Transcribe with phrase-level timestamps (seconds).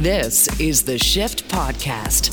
[0.00, 2.32] This is the Shift Podcast.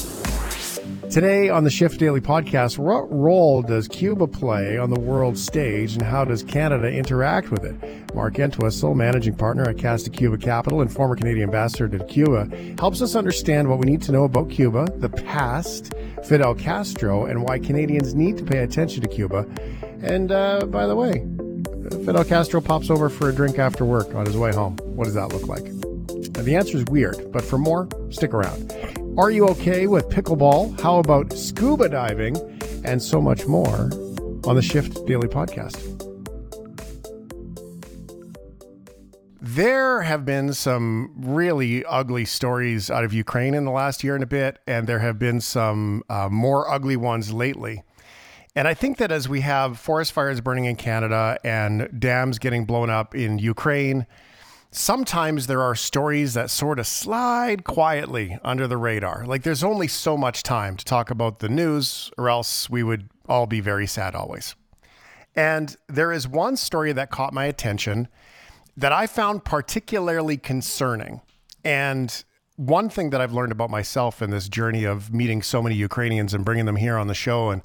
[1.12, 5.92] Today on the Shift Daily Podcast, what role does Cuba play on the world stage
[5.92, 8.16] and how does Canada interact with it?
[8.16, 12.48] Mark Entwistle, managing partner at Acasta Cuba Capital and former Canadian ambassador to Cuba,
[12.80, 15.94] helps us understand what we need to know about Cuba, the past,
[16.24, 19.46] Fidel Castro, and why Canadians need to pay attention to Cuba.
[20.02, 21.28] And uh, by the way,
[22.06, 24.78] Fidel Castro pops over for a drink after work on his way home.
[24.84, 25.77] What does that look like?
[26.44, 28.74] The answer is weird, but for more, stick around.
[29.18, 30.80] Are you okay with pickleball?
[30.80, 32.38] How about scuba diving?
[32.86, 33.90] And so much more
[34.46, 35.76] on the Shift Daily Podcast.
[39.42, 44.24] There have been some really ugly stories out of Ukraine in the last year and
[44.24, 47.84] a bit, and there have been some uh, more ugly ones lately.
[48.56, 52.66] And I think that as we have forest fires burning in Canada and dams getting
[52.66, 54.06] blown up in Ukraine,
[54.78, 59.26] sometimes there are stories that sort of slide quietly under the radar.
[59.26, 63.10] Like there's only so much time to talk about the news, or else we would
[63.28, 64.56] all be very sad always.
[65.36, 68.08] And there is one story that caught my attention
[68.76, 71.22] that I found particularly concerning.
[71.64, 72.24] And
[72.56, 76.34] one thing that I've learned about myself in this journey of meeting so many Ukrainians
[76.34, 77.62] and bringing them here on the show and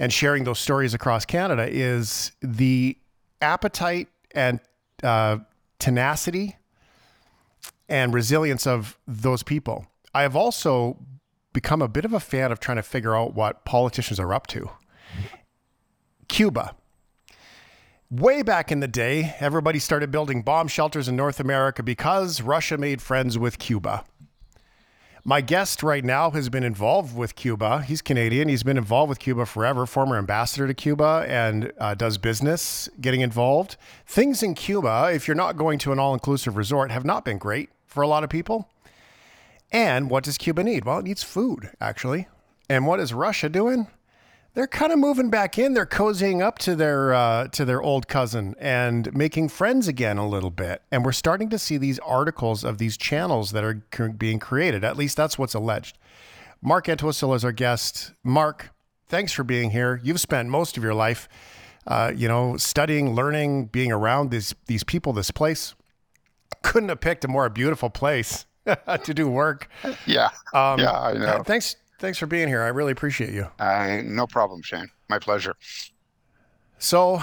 [0.00, 2.96] and sharing those stories across Canada is the
[3.42, 4.60] appetite and
[5.02, 5.38] uh,
[5.78, 6.56] tenacity
[7.88, 9.86] and resilience of those people.
[10.14, 10.98] I have also
[11.52, 14.46] become a bit of a fan of trying to figure out what politicians are up
[14.48, 14.70] to.
[16.28, 16.74] Cuba.
[18.10, 22.78] Way back in the day, everybody started building bomb shelters in North America because Russia
[22.78, 24.04] made friends with Cuba.
[25.28, 27.82] My guest right now has been involved with Cuba.
[27.82, 28.48] He's Canadian.
[28.48, 33.20] He's been involved with Cuba forever, former ambassador to Cuba, and uh, does business getting
[33.20, 33.76] involved.
[34.06, 37.36] Things in Cuba, if you're not going to an all inclusive resort, have not been
[37.36, 38.70] great for a lot of people.
[39.70, 40.86] And what does Cuba need?
[40.86, 42.26] Well, it needs food, actually.
[42.70, 43.88] And what is Russia doing?
[44.58, 45.74] They're kind of moving back in.
[45.74, 50.28] They're cozying up to their uh, to their old cousin and making friends again a
[50.28, 50.82] little bit.
[50.90, 53.74] And we're starting to see these articles of these channels that are
[54.08, 54.82] being created.
[54.82, 55.96] At least that's what's alleged.
[56.60, 58.10] Mark Entwistle is our guest.
[58.24, 58.70] Mark,
[59.06, 60.00] thanks for being here.
[60.02, 61.28] You've spent most of your life,
[61.86, 65.76] uh, you know, studying, learning, being around these these people, this place.
[66.64, 68.44] Couldn't have picked a more beautiful place
[69.04, 69.70] to do work.
[70.04, 71.44] Yeah, um, yeah, I know.
[71.44, 72.62] Thanks Thanks for being here.
[72.62, 73.48] I really appreciate you.
[73.58, 74.88] Uh, no problem, Shane.
[75.08, 75.54] My pleasure.
[76.78, 77.20] So,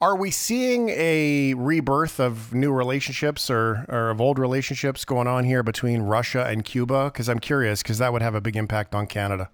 [0.00, 5.44] are we seeing a rebirth of new relationships or, or of old relationships going on
[5.44, 7.10] here between Russia and Cuba?
[7.12, 9.50] Because I'm curious, because that would have a big impact on Canada.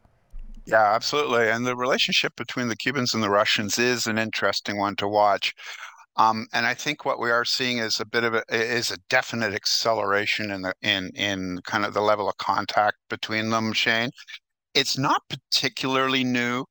[0.65, 1.49] Yeah, absolutely.
[1.49, 5.55] And the relationship between the Cubans and the Russians is an interesting one to watch.
[6.17, 8.99] Um, and I think what we are seeing is a bit of a is a
[9.11, 14.11] definite acceleration in the in in kind of the level of contact between them, Shane.
[14.75, 16.65] It's not particularly new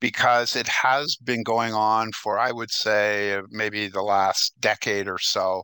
[0.00, 5.18] because it has been going on for I would say maybe the last decade or
[5.18, 5.62] so.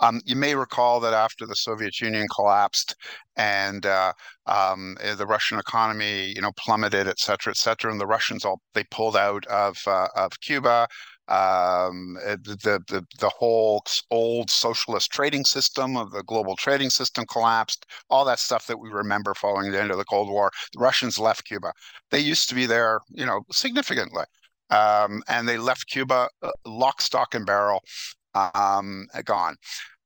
[0.00, 2.96] Um, you may recall that after the Soviet Union collapsed
[3.36, 4.12] and uh,
[4.46, 8.60] um, the Russian economy, you know, plummeted, et cetera, et cetera, and the Russians all
[8.74, 10.88] they pulled out of uh, of Cuba
[11.28, 17.24] um, eh, the, the the whole old socialist trading system of the global trading system
[17.26, 17.86] collapsed.
[18.10, 20.50] All that stuff that we remember following the end of the Cold War.
[20.72, 21.72] The Russians left Cuba.
[22.10, 24.24] They used to be there, you know, significantly,
[24.70, 27.82] um, and they left Cuba uh, lock, stock, and barrel,
[28.34, 29.56] um, gone.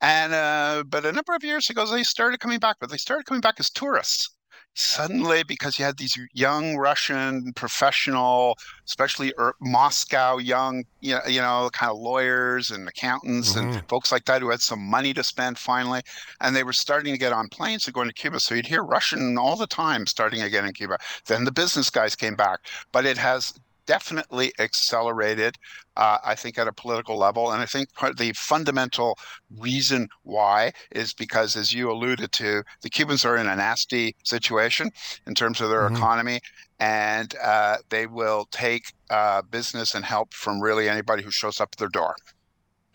[0.00, 3.26] And uh, but a number of years ago, they started coming back, but they started
[3.26, 4.30] coming back as tourists
[4.74, 8.56] suddenly because you had these young Russian professional,
[8.86, 13.70] especially er, Moscow young, you know, you know, kind of lawyers and accountants mm-hmm.
[13.70, 16.00] and folks like that who had some money to spend finally,
[16.40, 18.38] and they were starting to get on planes and going to Cuba.
[18.40, 20.98] So you'd hear Russian all the time starting again in Cuba.
[21.26, 22.60] Then the business guys came back,
[22.92, 23.52] but it has
[23.88, 25.56] definitely accelerated,
[25.96, 27.50] uh, I think, at a political level.
[27.50, 29.18] And I think the fundamental
[29.58, 34.90] reason why is because, as you alluded to, the Cubans are in a nasty situation
[35.26, 35.96] in terms of their mm-hmm.
[35.96, 36.40] economy.
[36.78, 41.70] And uh, they will take uh, business and help from really anybody who shows up
[41.72, 42.14] at their door.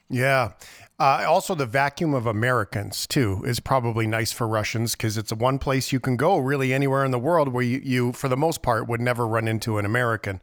[0.09, 0.51] Yeah.
[0.99, 5.35] Uh, also, the vacuum of Americans, too, is probably nice for Russians because it's the
[5.35, 8.37] one place you can go really anywhere in the world where you, you, for the
[8.37, 10.39] most part, would never run into an American.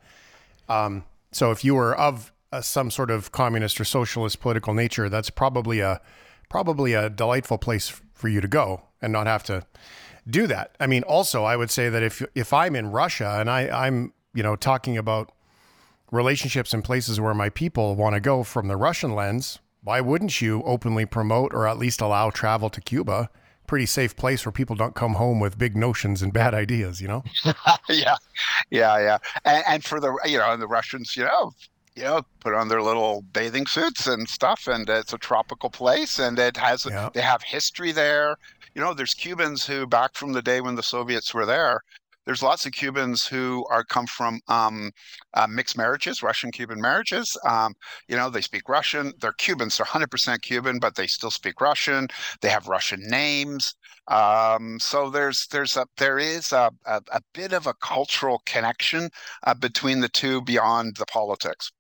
[0.71, 5.09] Um, so if you were of uh, some sort of communist or socialist political nature,
[5.09, 6.01] that's probably a
[6.49, 9.65] probably a delightful place for you to go and not have to
[10.29, 10.77] do that.
[10.81, 14.13] I mean, also, I would say that if if I'm in Russia and I, I'm
[14.33, 15.33] you know talking about
[16.13, 20.41] relationships and places where my people want to go from the Russian lens, why wouldn't
[20.41, 23.31] you openly promote or at least allow travel to Cuba?
[23.71, 27.07] Pretty safe place where people don't come home with big notions and bad ideas, you
[27.07, 27.23] know?
[27.89, 28.17] yeah,
[28.69, 29.19] yeah, yeah.
[29.45, 31.53] And, and for the you know, and the Russians, you know,
[31.95, 36.19] you know, put on their little bathing suits and stuff, and it's a tropical place,
[36.19, 37.11] and it has yeah.
[37.15, 38.35] they have history there.
[38.75, 41.85] You know, there's Cubans who back from the day when the Soviets were there,
[42.31, 44.93] there's lots of Cubans who are come from um,
[45.35, 47.37] uh, mixed marriages, Russian Cuban marriages.
[47.45, 47.75] Um,
[48.07, 49.13] you know, they speak Russian.
[49.21, 49.77] They're Cubans.
[49.77, 52.07] They're 100% Cuban, but they still speak Russian.
[52.41, 53.75] They have Russian names.
[54.07, 59.11] Um, so there's there's a there is a, a, a bit of a cultural connection
[59.43, 61.73] uh, between the two beyond the politics.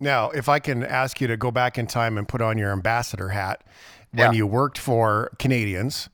[0.00, 2.72] Now, if I can ask you to go back in time and put on your
[2.72, 3.62] ambassador hat
[4.10, 4.36] when yeah.
[4.36, 6.08] you worked for Canadians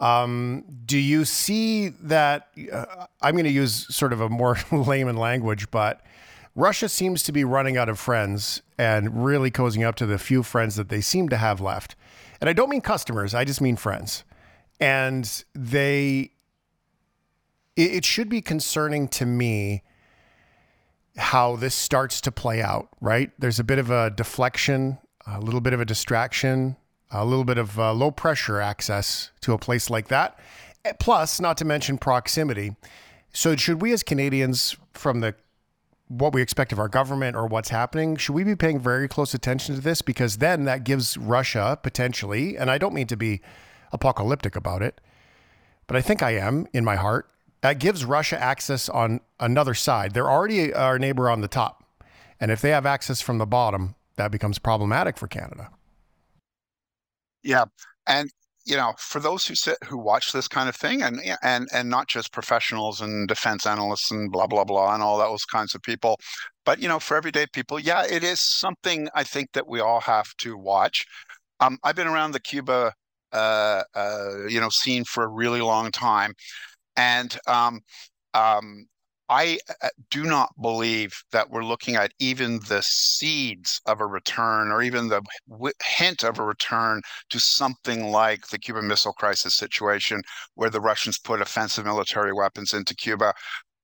[0.00, 2.48] um, do you see that?
[2.72, 6.02] Uh, I'm going to use sort of a more layman language, but
[6.54, 10.42] Russia seems to be running out of friends and really cozying up to the few
[10.42, 11.96] friends that they seem to have left.
[12.40, 14.24] And I don't mean customers, I just mean friends.
[14.80, 16.32] And they,
[17.76, 19.82] it, it should be concerning to me
[21.16, 23.32] how this starts to play out, right?
[23.38, 26.76] There's a bit of a deflection, a little bit of a distraction
[27.10, 30.38] a little bit of uh, low pressure access to a place like that.
[30.84, 32.76] Eh, plus, not to mention proximity.
[33.32, 35.34] So, should we as Canadians, from the
[36.08, 39.34] what we expect of our government or what's happening, should we be paying very close
[39.34, 40.00] attention to this?
[40.00, 43.42] Because then that gives Russia potentially, and I don't mean to be
[43.92, 45.00] apocalyptic about it,
[45.86, 47.28] but I think I am in my heart.
[47.60, 50.14] That gives Russia access on another side.
[50.14, 51.84] They're already our neighbor on the top.
[52.40, 55.70] And if they have access from the bottom, that becomes problematic for Canada.
[57.42, 57.64] Yeah,
[58.06, 58.30] and
[58.64, 61.88] you know, for those who sit who watch this kind of thing, and and and
[61.88, 65.82] not just professionals and defense analysts and blah blah blah and all those kinds of
[65.82, 66.16] people,
[66.64, 70.00] but you know, for everyday people, yeah, it is something I think that we all
[70.00, 71.06] have to watch.
[71.60, 72.92] Um, I've been around the Cuba,
[73.32, 76.34] uh, uh, you know, scene for a really long time,
[76.96, 77.80] and um,
[78.34, 78.86] um,
[79.28, 84.70] I uh, do not believe that we're looking at even the seeds of a return
[84.70, 85.22] or even the
[85.82, 90.22] hint of a return to something like the Cuban Missile Crisis situation,
[90.54, 93.34] where the Russians put offensive military weapons into Cuba.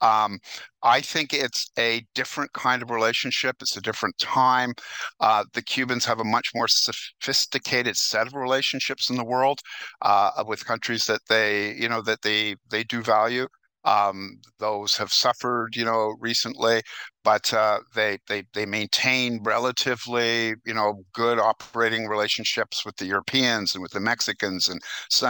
[0.01, 0.39] Um,
[0.83, 3.57] I think it's a different kind of relationship.
[3.61, 4.75] It's a different time.
[5.21, 9.61] Uh, the Cubans have a much more sophisticated set of relationships in the world
[10.03, 13.47] uh, with countries that they, you know, that they they do value.
[13.85, 16.83] Um, those have suffered, you know, recently,
[17.23, 23.75] but uh, they they they maintain relatively, you know, good operating relationships with the Europeans
[23.75, 24.81] and with the Mexicans and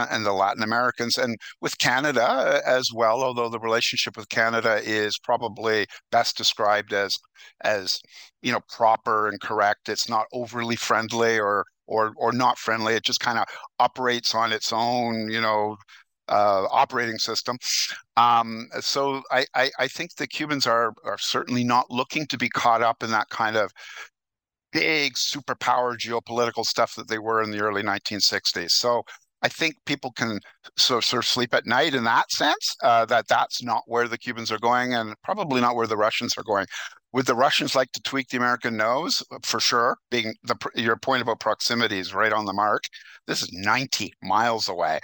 [0.09, 3.23] and the Latin Americans and with Canada uh, as well.
[3.23, 7.17] Although the relationship with Canada is probably best described as
[7.63, 7.99] as
[8.41, 9.89] you know proper and correct.
[9.89, 12.93] It's not overly friendly or or or not friendly.
[12.95, 13.45] It just kind of
[13.79, 15.77] operates on its own, you know,
[16.29, 17.57] uh, operating system.
[18.17, 22.49] Um, so I, I, I, think the Cubans are are certainly not looking to be
[22.49, 23.71] caught up in that kind of
[24.71, 28.71] big superpower geopolitical stuff that they were in the early 1960s.
[28.71, 29.03] So
[29.41, 30.39] I think people can
[30.75, 32.75] sort of, sort of sleep at night in that sense.
[32.81, 36.33] Uh, that that's not where the Cubans are going, and probably not where the Russians
[36.37, 36.65] are going.
[37.15, 39.23] Would the Russians like to tweak the American nose?
[39.41, 39.97] For sure.
[40.11, 42.83] Being the your point about proximity is right on the mark.
[43.25, 44.99] This is 90 miles away,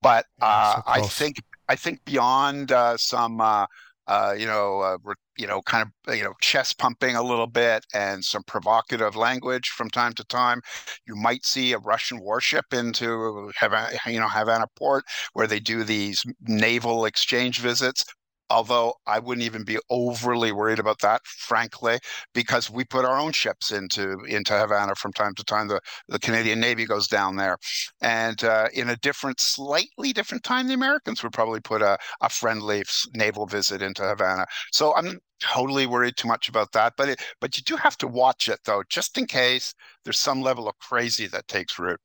[0.00, 3.66] but uh, so I think I think beyond uh, some uh,
[4.06, 7.84] uh you know uh, you know kind of you know chest pumping a little bit
[7.92, 10.62] and some provocative language from time to time,
[11.08, 15.82] you might see a Russian warship into Havana, you know Havana port where they do
[15.82, 18.04] these naval exchange visits
[18.50, 21.98] although I wouldn't even be overly worried about that, frankly,
[22.34, 25.68] because we put our own ships into into Havana from time to time.
[25.68, 27.58] The the Canadian Navy goes down there,
[28.00, 32.28] and uh, in a different, slightly different time, the Americans would probably put a, a
[32.28, 34.46] friendly naval visit into Havana.
[34.72, 38.08] So I'm totally worried too much about that, but it, but you do have to
[38.08, 39.74] watch it though, just in case
[40.04, 42.00] there's some level of crazy that takes root.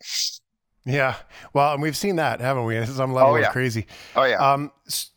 [0.86, 1.16] Yeah,
[1.54, 2.86] well, and we've seen that, haven't we?
[2.86, 3.48] Some level oh, yeah.
[3.48, 3.86] of crazy.
[4.16, 4.36] Oh yeah.
[4.36, 5.08] Um, so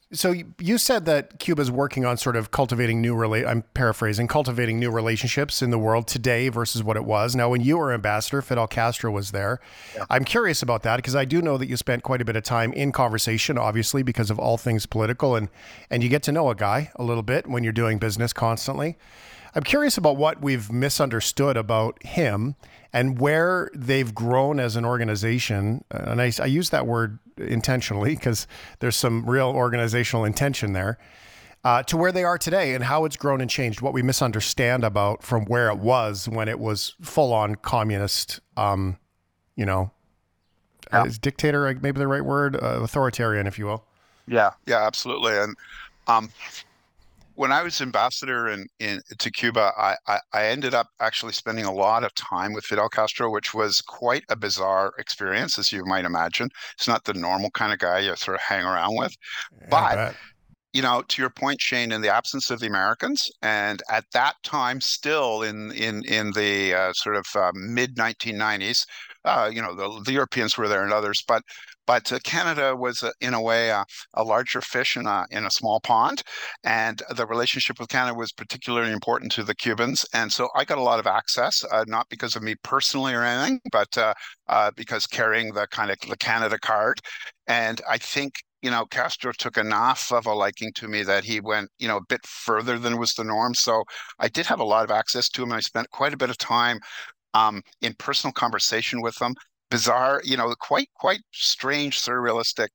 [0.59, 4.79] you said that Cuba is working on sort of cultivating new rela- I'm paraphrasing, cultivating
[4.79, 7.37] new relationships in the world today versus what it was.
[7.37, 9.61] Now, when you were ambassador, Fidel Castro was there.
[9.95, 10.05] Yeah.
[10.11, 12.43] I'm curious about that because I do know that you spent quite a bit of
[12.43, 15.49] time in conversation, obviously because of all things political, and
[15.91, 18.97] and you get to know a guy a little bit when you're doing business constantly.
[19.55, 22.57] I'm curious about what we've misunderstood about him
[22.97, 25.85] and where they've grown as an organization.
[25.91, 28.47] And I, I use that word intentionally because
[28.79, 30.97] there's some real organizational intention there.
[31.63, 34.83] Uh, to where they are today and how it's grown and changed, what we misunderstand
[34.83, 38.97] about from where it was when it was full on communist, um,
[39.57, 39.91] you know,
[40.91, 41.05] yeah.
[41.05, 43.85] is dictator maybe the right word, uh, authoritarian, if you will.
[44.27, 45.37] Yeah, yeah, absolutely.
[45.37, 45.55] And
[46.07, 46.31] um,
[47.37, 51.67] when I was ambassador in, in to Cuba, I, I, I, ended up actually spending
[51.67, 55.85] a lot of time with Fidel Castro, which was quite a bizarre experience, as you
[55.85, 56.49] might imagine.
[56.75, 59.15] It's not the normal kind of guy you sort of hang around with,
[59.53, 60.17] yeah, but
[60.73, 64.35] you know, to your point, Shane, in the absence of the Americans, and at that
[64.43, 68.85] time, still in in in the uh, sort of uh, mid 1990s,
[69.25, 71.43] uh, you know, the, the, Europeans were there and others, but
[71.87, 75.45] but uh, Canada was uh, in a way uh, a larger fish in a in
[75.45, 76.23] a small pond,
[76.65, 80.79] and the relationship with Canada was particularly important to the Cubans, and so I got
[80.79, 83.97] a lot of access, not because of me personally or anything, but
[84.77, 87.01] because carrying the kind of the Canada card,
[87.47, 91.41] and I think you know, Castro took enough of a liking to me that he
[91.41, 93.55] went, you know, a bit further than was the norm.
[93.55, 93.85] So
[94.19, 96.39] I did have a lot of access to him, I spent quite a bit of
[96.39, 96.81] time
[97.35, 99.35] um, in personal conversation with him.
[99.71, 102.69] Bizarre, you know, quite quite strange, surrealistic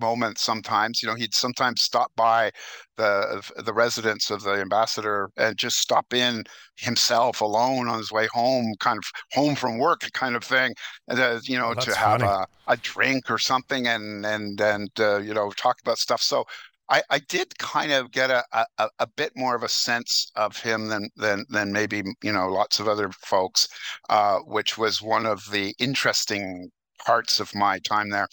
[0.00, 2.50] moments sometimes you know he'd sometimes stop by
[2.96, 6.44] the the residence of the ambassador and just stop in
[6.76, 10.72] himself alone on his way home kind of home from work kind of thing
[11.08, 15.18] and uh, you know to have a, a drink or something and and and uh,
[15.18, 16.20] you know talk about stuff.
[16.22, 16.44] So
[16.90, 20.56] I, I did kind of get a, a, a bit more of a sense of
[20.56, 23.68] him than than than maybe you know lots of other folks,
[24.08, 26.70] uh, which was one of the interesting
[27.04, 28.28] parts of my time there.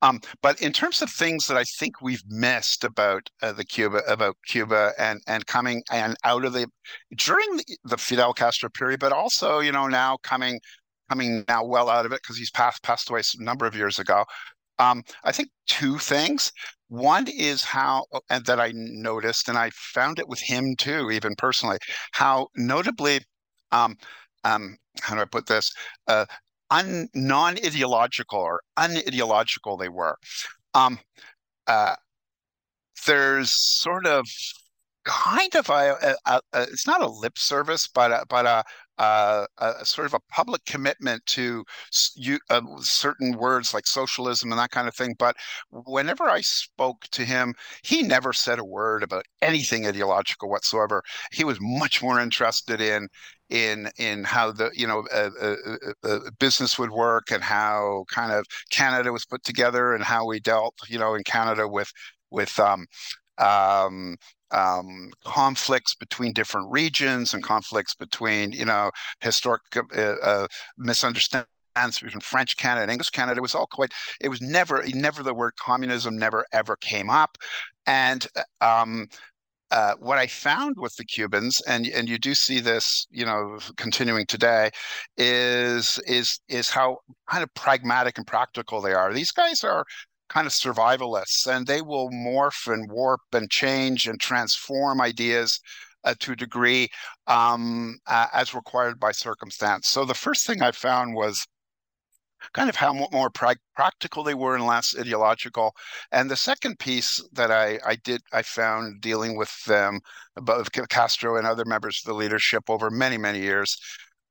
[0.00, 4.02] Um, but in terms of things that I think we've missed about uh, the Cuba
[4.06, 6.68] about Cuba and and coming and out of the
[7.16, 10.60] during the, the Fidel Castro period, but also you know now coming
[11.08, 13.98] coming now well out of it because he's passed passed away a number of years
[13.98, 14.24] ago.
[14.78, 16.52] Um, I think two things.
[16.88, 21.10] One is how uh, and that I noticed, and I found it with him too,
[21.10, 21.78] even personally,
[22.12, 23.20] how notably
[23.72, 23.96] um,
[24.44, 25.72] um, how do I put this?
[26.06, 26.26] Uh,
[26.70, 30.16] un, non-ideological or unideological they were.
[30.74, 30.98] Um,
[31.66, 31.96] uh,
[33.06, 34.26] there's sort of
[35.04, 38.64] kind of a, a, a, it's not a lip service, but a, but a,
[38.98, 41.64] uh, a, sort of a public commitment to
[42.16, 45.14] you, uh, certain words like socialism and that kind of thing.
[45.18, 45.36] But
[45.70, 51.02] whenever I spoke to him, he never said a word about anything ideological whatsoever.
[51.32, 53.08] He was much more interested in
[53.50, 55.56] in in how the you know uh, uh,
[56.04, 60.26] uh, uh, business would work and how kind of Canada was put together and how
[60.26, 61.90] we dealt you know in Canada with
[62.30, 62.86] with um,
[63.38, 64.16] um,
[64.50, 68.90] um, conflicts between different regions and conflicts between you know
[69.20, 71.46] historic uh, uh, misunderstandings
[72.02, 73.38] between French Canada and English Canada.
[73.38, 73.92] It was all quite.
[74.20, 77.36] It was never, never the word communism never ever came up,
[77.86, 78.26] and
[78.60, 79.08] um,
[79.70, 83.58] uh, what I found with the Cubans, and and you do see this, you know,
[83.76, 84.70] continuing today,
[85.16, 86.98] is is is how
[87.30, 89.12] kind of pragmatic and practical they are.
[89.12, 89.84] These guys are
[90.28, 95.60] kind of survivalists, and they will morph and warp and change and transform ideas
[96.04, 96.88] uh, to a degree
[97.26, 99.88] um, uh, as required by circumstance.
[99.88, 101.46] So the first thing I found was
[102.52, 105.74] kind of how more pra- practical they were and less ideological.
[106.12, 110.00] And the second piece that I, I did, I found dealing with them,
[110.36, 113.76] both Castro and other members of the leadership over many, many years,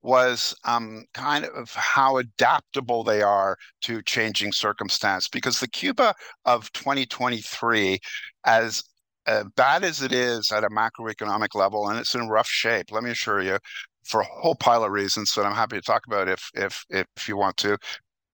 [0.08, 5.28] was um, kind of how adaptable they are to changing circumstance.
[5.28, 8.00] Because the Cuba of 2023,
[8.46, 8.82] as
[9.28, 13.04] uh, bad as it is at a macroeconomic level, and it's in rough shape, let
[13.04, 13.60] me assure you,
[14.06, 17.28] for a whole pile of reasons that I'm happy to talk about if if if
[17.28, 17.78] you want to.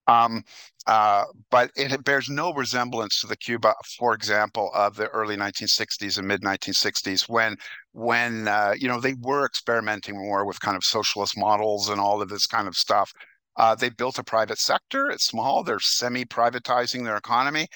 [0.08, 0.44] Um,
[0.86, 6.28] but it bears no resemblance to the Cuba, for example, of the early 1960s and
[6.28, 7.56] mid 1960s, when
[7.94, 12.22] when uh, you know they were experimenting more with kind of socialist models and all
[12.22, 13.12] of this kind of stuff.
[13.56, 15.10] Uh, they built a private sector.
[15.12, 15.63] It's small.
[15.63, 17.68] They're semi-privatizing their economy,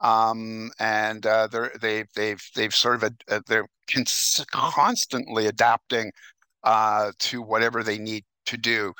[0.00, 6.12] um, and uh, they're they've they've they've sort of a, they're cons- constantly adapting
[6.62, 8.92] uh, to whatever they need to do.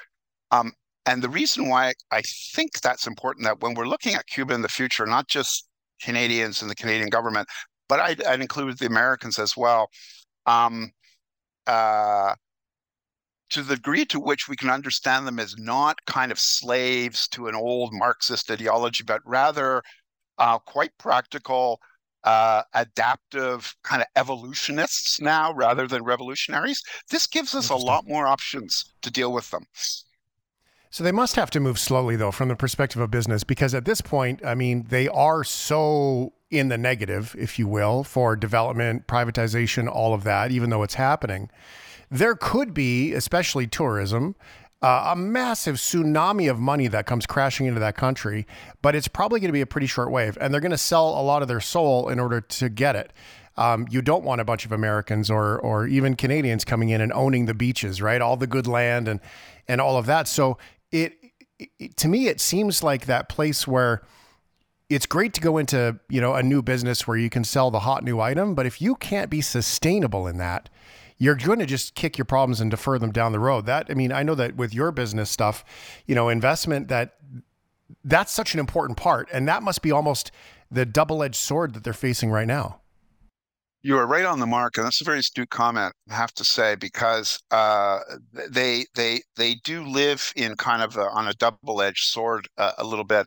[0.50, 0.73] Um,
[1.06, 4.62] and the reason why I think that's important that when we're looking at Cuba in
[4.62, 5.68] the future, not just
[6.02, 7.49] Canadians and the Canadian government,
[7.88, 9.88] but I'd, I'd include the Americans as well.
[10.46, 10.90] Um,
[11.66, 12.34] uh,
[13.50, 17.46] to the degree to which we can understand them as not kind of slaves to
[17.46, 19.82] an old Marxist ideology, but rather
[20.38, 21.78] uh, quite practical,
[22.25, 26.82] uh, adaptive kind of evolutionists now rather than revolutionaries.
[27.11, 29.66] This gives us a lot more options to deal with them.
[30.94, 33.84] So they must have to move slowly, though, from the perspective of business, because at
[33.84, 39.08] this point, I mean, they are so in the negative, if you will, for development,
[39.08, 41.50] privatization, all of that, even though it's happening.
[42.12, 44.36] There could be, especially tourism,
[44.82, 48.46] uh, a massive tsunami of money that comes crashing into that country,
[48.80, 51.08] but it's probably going to be a pretty short wave, and they're going to sell
[51.08, 53.12] a lot of their soul in order to get it.
[53.56, 57.12] Um, you don't want a bunch of Americans or or even Canadians coming in and
[57.12, 58.20] owning the beaches, right?
[58.20, 59.20] All the good land and
[59.68, 60.26] and all of that.
[60.26, 60.58] So
[60.94, 61.18] it,
[61.78, 64.02] it to me, it seems like that place where
[64.88, 67.80] it's great to go into you know a new business where you can sell the
[67.80, 70.70] hot new item, but if you can't be sustainable in that,
[71.18, 73.66] you're going to just kick your problems and defer them down the road.
[73.66, 75.64] That I mean, I know that with your business stuff,
[76.06, 77.16] you know, investment that
[78.04, 80.30] that's such an important part, and that must be almost
[80.70, 82.80] the double-edged sword that they're facing right now.
[83.84, 85.92] You are right on the mark, and that's a very astute comment.
[86.08, 87.98] I have to say because uh,
[88.48, 92.84] they they they do live in kind of a, on a double-edged sword uh, a
[92.84, 93.26] little bit.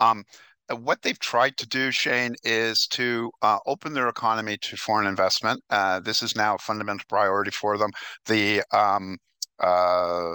[0.00, 0.24] Um,
[0.68, 5.62] what they've tried to do, Shane, is to uh, open their economy to foreign investment.
[5.70, 7.90] Uh, this is now a fundamental priority for them.
[8.26, 9.16] The um,
[9.60, 10.34] uh,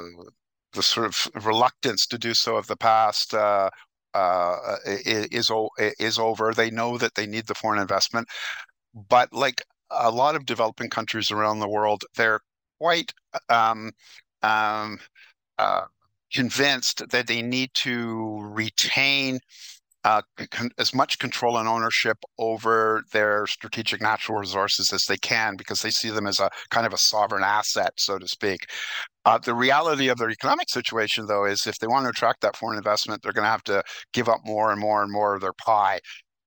[0.71, 3.69] the sort of reluctance to do so of the past uh,
[4.13, 5.51] uh, is
[5.99, 6.53] is over.
[6.53, 8.27] They know that they need the foreign investment,
[8.93, 12.41] but like a lot of developing countries around the world, they're
[12.79, 13.13] quite
[13.49, 13.91] um,
[14.43, 14.99] um,
[15.57, 15.85] uh,
[16.33, 19.39] convinced that they need to retain
[20.05, 25.55] uh, con- as much control and ownership over their strategic natural resources as they can
[25.57, 28.59] because they see them as a kind of a sovereign asset, so to speak.
[29.25, 32.55] Uh, the reality of their economic situation, though, is if they want to attract that
[32.55, 35.41] foreign investment, they're going to have to give up more and more and more of
[35.41, 35.99] their pie.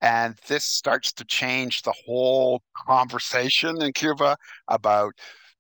[0.03, 4.37] And this starts to change the whole conversation in Cuba
[4.69, 5.15] about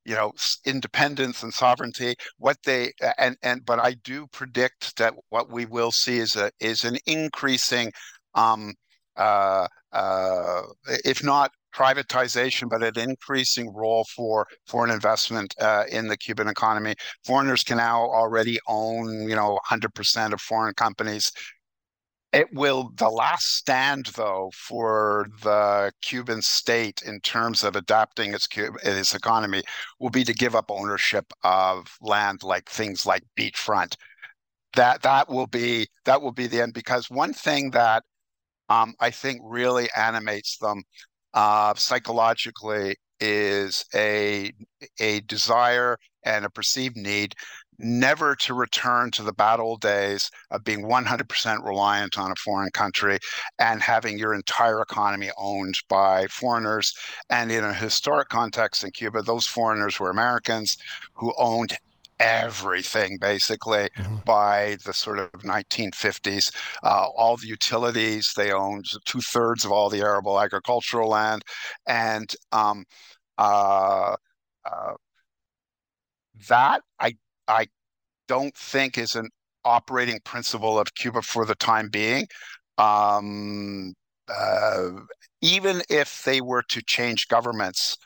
[0.04, 0.32] you know
[0.66, 5.92] independence and sovereignty what they and and but i do predict that what we will
[5.92, 7.92] see is a is an increasing
[8.34, 8.72] um
[9.16, 10.62] uh uh
[11.04, 16.94] if not privatization, but an increasing role for foreign investment uh, in the Cuban economy.
[17.24, 21.32] Foreigners can now already own, you know, 100% of foreign companies.
[22.32, 28.48] It will, the last stand though for the Cuban state in terms of adapting its,
[28.56, 29.62] its economy
[30.00, 33.96] will be to give up ownership of land like things like beachfront.
[34.74, 38.04] That that will be that will be the end because one thing that
[38.68, 40.82] um, I think really animates them
[41.34, 44.52] uh, psychologically is a
[45.00, 47.34] a desire and a perceived need
[47.82, 52.70] never to return to the bad old days of being 100% reliant on a foreign
[52.70, 53.18] country
[53.58, 56.94] and having your entire economy owned by foreigners.
[57.30, 60.76] And in a historic context in Cuba, those foreigners were Americans
[61.14, 61.76] who owned
[62.20, 64.16] everything basically mm-hmm.
[64.24, 66.54] by the sort of 1950s.
[66.82, 71.42] Uh, all the utilities, they owned two thirds of all the arable agricultural land.
[71.86, 72.84] And um,
[73.38, 74.14] uh,
[74.64, 74.94] uh,
[76.48, 77.16] that I
[77.48, 77.66] I
[78.28, 79.28] don't think is an
[79.64, 82.26] operating principle of Cuba for the time being.
[82.78, 83.94] Um,
[84.28, 84.90] uh,
[85.40, 87.96] even if they were to change governments,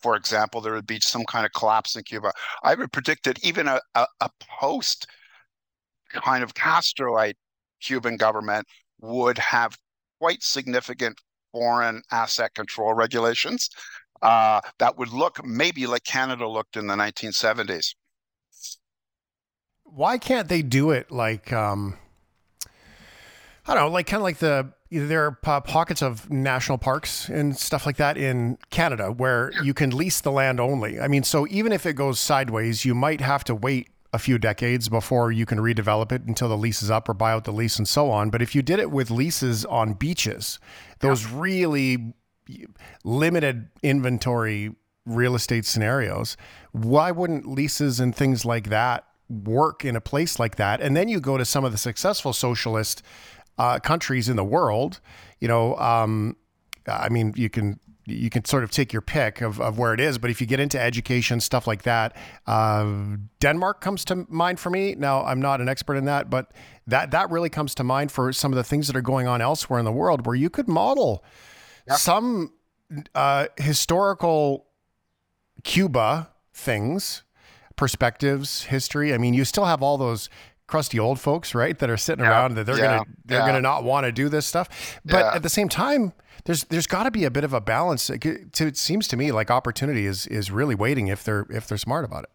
[0.00, 2.32] for example, there would be some kind of collapse in Cuba.
[2.62, 5.06] I would predict that even a, a, a post
[6.12, 7.34] kind of Castroite
[7.80, 8.66] Cuban government
[9.00, 9.76] would have
[10.20, 11.18] quite significant
[11.52, 13.68] foreign asset control regulations
[14.22, 17.94] uh, that would look maybe like Canada looked in the 1970s
[19.94, 21.96] why can't they do it like um,
[23.66, 27.56] I don't know, like kind of like the there are pockets of national parks and
[27.56, 31.00] stuff like that in Canada where you can lease the land only.
[31.00, 34.38] I mean, so even if it goes sideways, you might have to wait a few
[34.38, 37.52] decades before you can redevelop it until the lease is up or buy out the
[37.52, 38.30] lease and so on.
[38.30, 40.60] But if you did it with leases on beaches,
[41.00, 41.30] those yeah.
[41.34, 42.14] really
[43.02, 46.36] limited inventory real estate scenarios,
[46.70, 50.80] why wouldn't leases and things like that work in a place like that.
[50.80, 53.02] And then you go to some of the successful socialist
[53.58, 55.00] uh, countries in the world.
[55.40, 56.36] You know, um,
[56.86, 59.98] I mean, you can you can sort of take your pick of, of where it
[59.98, 60.16] is.
[60.16, 64.70] But if you get into education, stuff like that, uh, Denmark comes to mind for
[64.70, 64.94] me.
[64.94, 66.52] Now, I'm not an expert in that, but
[66.86, 69.40] that that really comes to mind for some of the things that are going on
[69.40, 71.24] elsewhere in the world, where you could model
[71.88, 71.98] yep.
[71.98, 72.52] some
[73.14, 74.66] uh, historical
[75.64, 77.22] Cuba things
[77.76, 79.14] perspectives, history.
[79.14, 80.28] I mean, you still have all those
[80.66, 82.30] crusty old folks, right, that are sitting yeah.
[82.30, 82.98] around that they're yeah.
[82.98, 83.46] gonna they're yeah.
[83.46, 84.98] gonna not want to do this stuff.
[85.04, 86.12] But at the same time,
[86.44, 88.10] there's there's got to be a bit of a balance.
[88.10, 91.78] It, it, seems to me like opportunity is is really waiting if they're if they're
[91.78, 92.30] smart about it.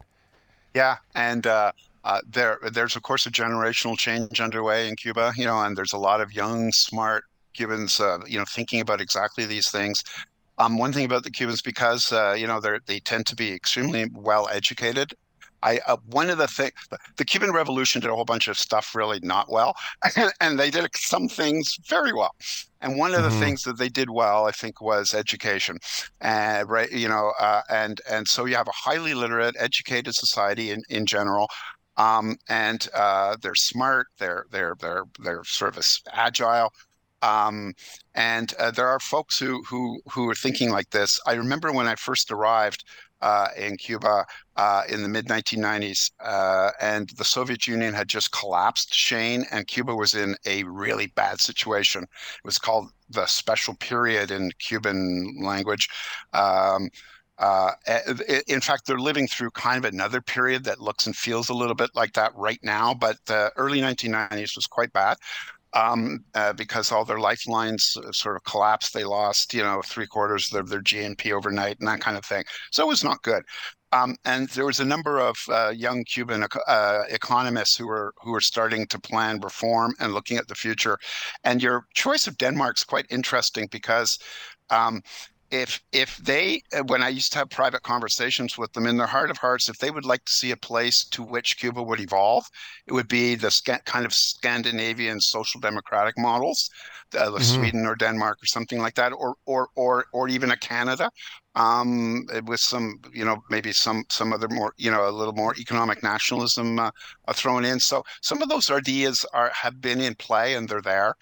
[0.73, 1.45] Yeah, and.
[1.45, 1.71] Uh,
[2.03, 5.93] uh, there, there's of course a generational change underway in Cuba, you know, and there's
[5.93, 10.03] a lot of young, smart Cubans, uh, you know, thinking about exactly these things.
[10.57, 13.51] Um, one thing about the Cubans, because uh, you know they they tend to be
[13.51, 15.13] extremely well educated,
[15.63, 16.73] I uh, one of the things
[17.17, 19.75] the Cuban Revolution did a whole bunch of stuff really not well,
[20.41, 22.35] and they did some things very well.
[22.81, 23.39] And one of the mm-hmm.
[23.39, 25.77] things that they did well, I think, was education,
[26.19, 30.71] and right, you know, uh, and and so you have a highly literate, educated society
[30.71, 31.47] in in general.
[31.97, 34.07] Um, and uh, they're smart.
[34.17, 36.73] They're they're they're they're sort of agile.
[37.21, 37.73] Um,
[38.15, 41.19] and uh, there are folks who who who are thinking like this.
[41.27, 43.10] I remember when I first arrived uh,
[43.57, 48.93] in Cuba uh, in the mid 1990s, uh, and the Soviet Union had just collapsed,
[48.93, 52.03] Shane, and Cuba was in a really bad situation.
[52.03, 55.89] It was called the special period in Cuban language.
[56.33, 56.89] Um,
[57.37, 57.71] uh,
[58.47, 61.73] in fact, they're living through kind of another period that looks and feels a little
[61.73, 65.17] bit like that right now, but the early 1990s was quite bad
[65.73, 68.93] um, uh, because all their lifelines sort of collapsed.
[68.93, 72.43] They lost, you know, three quarters of their GNP overnight and that kind of thing.
[72.71, 73.43] So it was not good.
[73.93, 78.31] Um, and there was a number of uh, young Cuban uh, economists who were who
[78.31, 80.97] were starting to plan reform and looking at the future.
[81.43, 84.17] And your choice of Denmark is quite interesting because
[84.69, 85.01] um,
[85.51, 89.07] if if they uh, when i used to have private conversations with them in their
[89.07, 91.99] heart of hearts if they would like to see a place to which cuba would
[91.99, 92.45] evolve
[92.87, 96.69] it would be the kind of scandinavian social democratic models
[97.17, 97.43] uh, mm-hmm.
[97.43, 101.09] sweden or denmark or something like that or or or or even a canada
[101.55, 105.53] um, with some you know maybe some some other more you know a little more
[105.59, 106.91] economic nationalism uh,
[107.33, 111.13] thrown in so some of those ideas are have been in play and they're there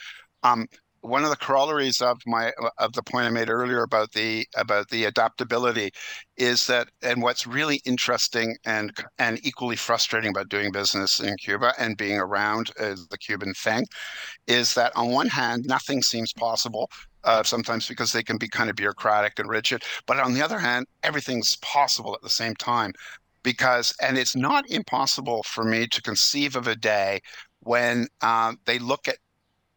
[0.44, 0.68] um,
[1.02, 4.90] one of the corollaries of my of the point I made earlier about the about
[4.90, 5.92] the adaptability
[6.38, 11.74] is that and what's really interesting and and equally frustrating about doing business in Cuba
[11.80, 13.86] and being around uh, the Cuban thing
[14.48, 16.90] is that on one hand nothing seems possible
[17.24, 20.60] uh, sometimes because they can be kind of bureaucratic and rigid but on the other
[20.60, 22.92] hand everything's possible at the same time
[23.44, 27.20] because and it's not impossible for me to conceive of a day
[27.62, 29.18] when uh, they look at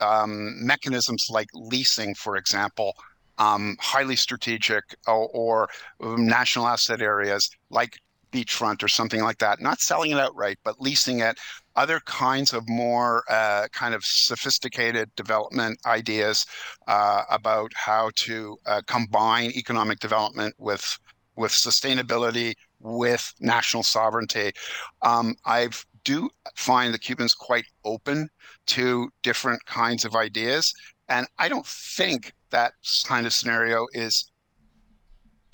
[0.03, 2.95] um, mechanisms like leasing, for example,
[3.39, 5.69] um, highly strategic or, or,
[6.01, 7.99] national asset areas like
[8.33, 9.61] beachfront or something like that.
[9.61, 11.39] Not selling it outright, but leasing it.
[11.77, 16.47] Other kinds of more uh, kind of sophisticated development ideas
[16.87, 20.99] uh, about how to uh, combine economic development with
[21.35, 24.53] with sustainability, with national sovereignty.
[25.01, 28.29] Um, I've do find the Cubans quite open
[28.67, 30.75] to different kinds of ideas.
[31.09, 32.73] And I don't think that
[33.07, 34.31] kind of scenario is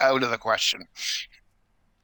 [0.00, 0.86] out of the question.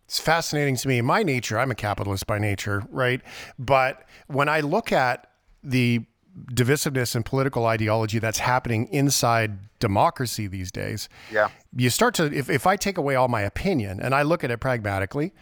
[0.07, 0.99] It's fascinating to me.
[0.99, 3.21] In my nature, I'm a capitalist by nature, right?
[3.59, 5.27] But when I look at
[5.63, 6.05] the
[6.53, 12.51] divisiveness and political ideology that's happening inside democracy these days, yeah, you start to if,
[12.51, 15.33] if I take away all my opinion and I look at it pragmatically,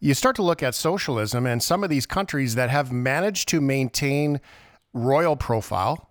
[0.00, 3.60] you start to look at socialism and some of these countries that have managed to
[3.60, 4.40] maintain
[4.92, 6.10] royal profile,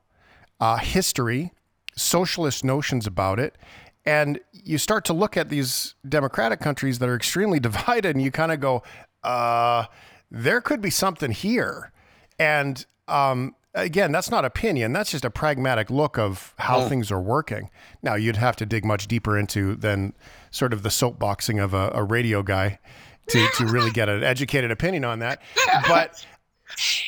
[0.60, 1.52] uh, history,
[1.95, 3.58] socialist notions about it.
[4.06, 8.32] And you start to look at these democratic countries that are extremely divided, and you
[8.32, 8.84] kind of go,
[9.23, 9.86] uh,
[10.30, 11.91] there could be something here.
[12.39, 14.93] And um, again, that's not opinion.
[14.93, 16.89] That's just a pragmatic look of how oh.
[16.89, 17.69] things are working.
[18.02, 20.13] Now, you'd have to dig much deeper into than
[20.52, 22.80] sort of the soapboxing of a, a radio guy
[23.29, 25.41] to to really get an educated opinion on that.
[25.87, 26.25] But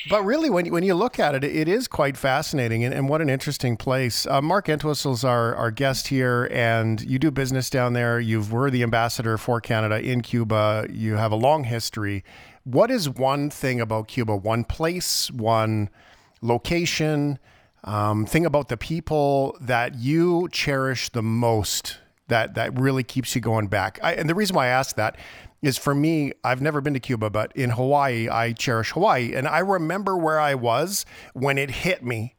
[0.09, 3.21] but really, when when you look at it, it is quite fascinating, and, and what
[3.21, 4.25] an interesting place.
[4.25, 8.19] Uh, Mark Entwistle's our our guest here, and you do business down there.
[8.19, 10.87] You were the ambassador for Canada in Cuba.
[10.89, 12.23] You have a long history.
[12.63, 14.35] What is one thing about Cuba?
[14.35, 15.89] One place, one
[16.41, 17.39] location,
[17.83, 23.41] um, thing about the people that you cherish the most that that really keeps you
[23.41, 23.99] going back.
[24.01, 25.17] I, and the reason why I ask that
[25.61, 29.33] is for me, I've never been to Cuba, but in Hawaii, I cherish Hawaii.
[29.33, 32.35] And I remember where I was when it hit me.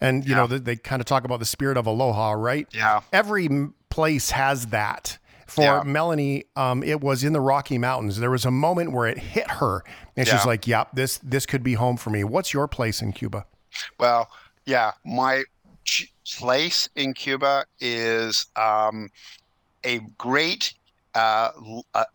[0.00, 0.36] And, you yeah.
[0.36, 2.68] know, they, they kind of talk about the spirit of aloha, right?
[2.72, 3.00] Yeah.
[3.12, 3.48] Every
[3.90, 5.18] place has that.
[5.46, 5.82] For yeah.
[5.82, 8.18] Melanie, um, it was in the Rocky Mountains.
[8.18, 9.82] There was a moment where it hit her,
[10.14, 10.36] and yeah.
[10.36, 13.46] she's like, "Yep, this this could be home for me." What's your place in Cuba?
[13.98, 14.28] Well,
[14.66, 15.44] yeah, my
[16.36, 19.08] place in Cuba is um,
[19.84, 20.74] a great
[21.18, 21.50] uh,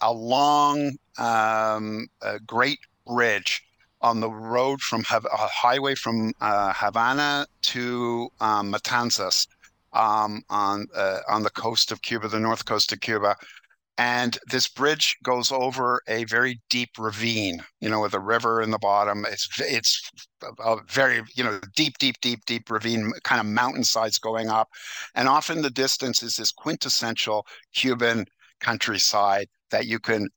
[0.01, 3.61] a, long, um, a great bridge
[4.01, 9.47] on the road from a highway from uh, Havana to um, Matanzas
[9.93, 13.35] um, on uh, on the coast of Cuba, the north coast of Cuba.
[13.97, 18.71] And this bridge goes over a very deep ravine, you know, with a river in
[18.71, 19.25] the bottom.
[19.29, 20.11] It's it's
[20.59, 24.69] a very, you know, deep, deep, deep, deep ravine, kind of mountainsides going up,
[25.13, 28.25] and often the distance is this quintessential Cuban
[28.63, 30.27] countryside that you can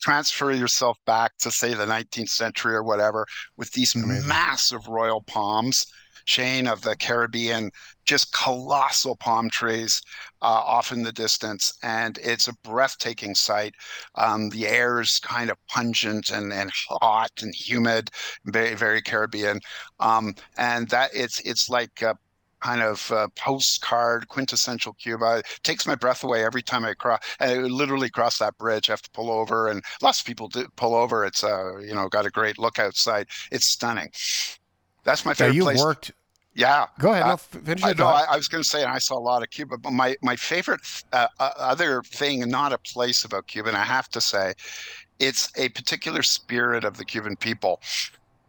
[0.00, 4.28] transfer yourself back to say the 19th century or whatever with these Amazing.
[4.28, 5.86] massive royal palms
[6.26, 7.70] chain of the Caribbean,
[8.04, 10.02] just colossal palm trees
[10.42, 11.72] uh, off in the distance.
[11.82, 13.74] And it's a breathtaking sight.
[14.16, 18.10] Um, the air is kind of pungent and, and hot and humid,
[18.44, 19.60] very, very Caribbean.
[20.00, 22.16] Um, and that it's, it's like a
[22.60, 25.38] kind of uh, postcard quintessential Cuba.
[25.38, 27.20] It takes my breath away every time I cross.
[27.40, 28.88] I literally cross that bridge.
[28.88, 31.24] I have to pull over, and lots of people do pull over.
[31.24, 33.28] It's uh, you know, got a great look outside.
[33.50, 34.10] It's stunning.
[35.04, 35.78] That's my favorite yeah, you place.
[35.78, 36.12] worked.
[36.54, 36.86] Yeah.
[36.98, 37.24] Go ahead.
[37.24, 39.50] Uh, finish I, no, I, I, was going to say, I saw a lot of
[39.50, 40.80] Cuba, but my my favorite
[41.12, 44.54] uh, uh, other thing, not a place about Cuba, and I have to say,
[45.18, 47.80] it's a particular spirit of the Cuban people.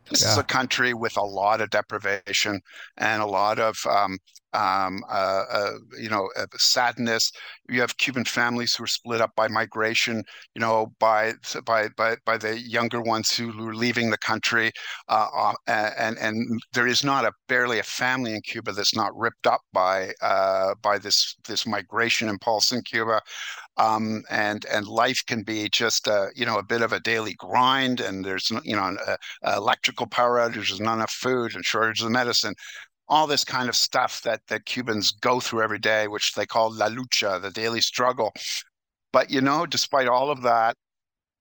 [0.10, 0.32] This yeah.
[0.32, 2.62] is a country with a lot of deprivation
[2.98, 4.17] and a lot of um,
[4.54, 7.32] um, uh, uh, you know, uh, sadness.
[7.70, 10.24] You have Cuban families who are split up by migration,
[10.56, 11.34] you know, by
[11.65, 14.72] by by, by the younger ones who are leaving the country,
[15.10, 19.15] uh, uh, and and there is not a barely a family in Cuba that's not
[19.15, 23.22] ripped up by uh, by this this migration impulse in Cuba.
[23.77, 27.35] Um, and and life can be just a, you know a bit of a daily
[27.37, 28.97] grind, and there's you know an,
[29.45, 32.55] electrical power outages, not enough food, and shortage of medicine
[33.09, 36.73] all this kind of stuff that that Cubans go through every day, which they call
[36.73, 38.33] la lucha, the daily struggle.
[39.13, 40.75] But you know, despite all of that,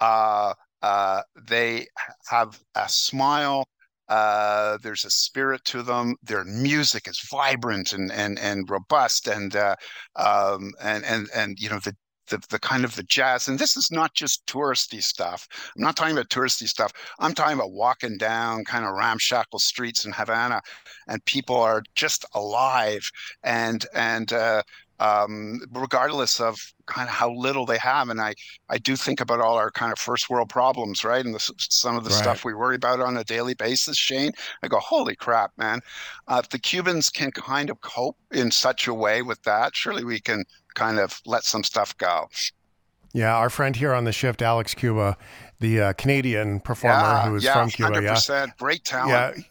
[0.01, 1.87] uh, uh, they
[2.29, 3.67] have a smile.
[4.09, 6.15] Uh, there's a spirit to them.
[6.23, 9.77] Their music is vibrant and and and robust, and uh,
[10.17, 11.97] um, and and and you know the
[12.29, 15.97] the, the kind of the jazz and this is not just touristy stuff i'm not
[15.97, 20.61] talking about touristy stuff i'm talking about walking down kind of ramshackle streets in havana
[21.09, 23.11] and people are just alive
[23.43, 24.63] and and uh,
[24.99, 28.09] um, regardless of kind of how little they have.
[28.09, 28.35] And I,
[28.69, 31.25] I do think about all our kind of first world problems, right?
[31.25, 32.19] And the, some of the right.
[32.19, 34.33] stuff we worry about on a daily basis, Shane.
[34.63, 35.81] I go, holy crap, man!
[36.29, 40.05] Uh, if the Cubans can kind of cope in such a way with that, surely
[40.05, 40.45] we can
[40.77, 42.29] kind of let some stuff go.
[43.13, 45.17] Yeah, our friend here on the shift, Alex Cuba,
[45.59, 47.93] the uh, Canadian performer yeah, who is yeah, from Cuba.
[47.93, 49.39] 100%, yeah, great talent.
[49.39, 49.43] Yeah.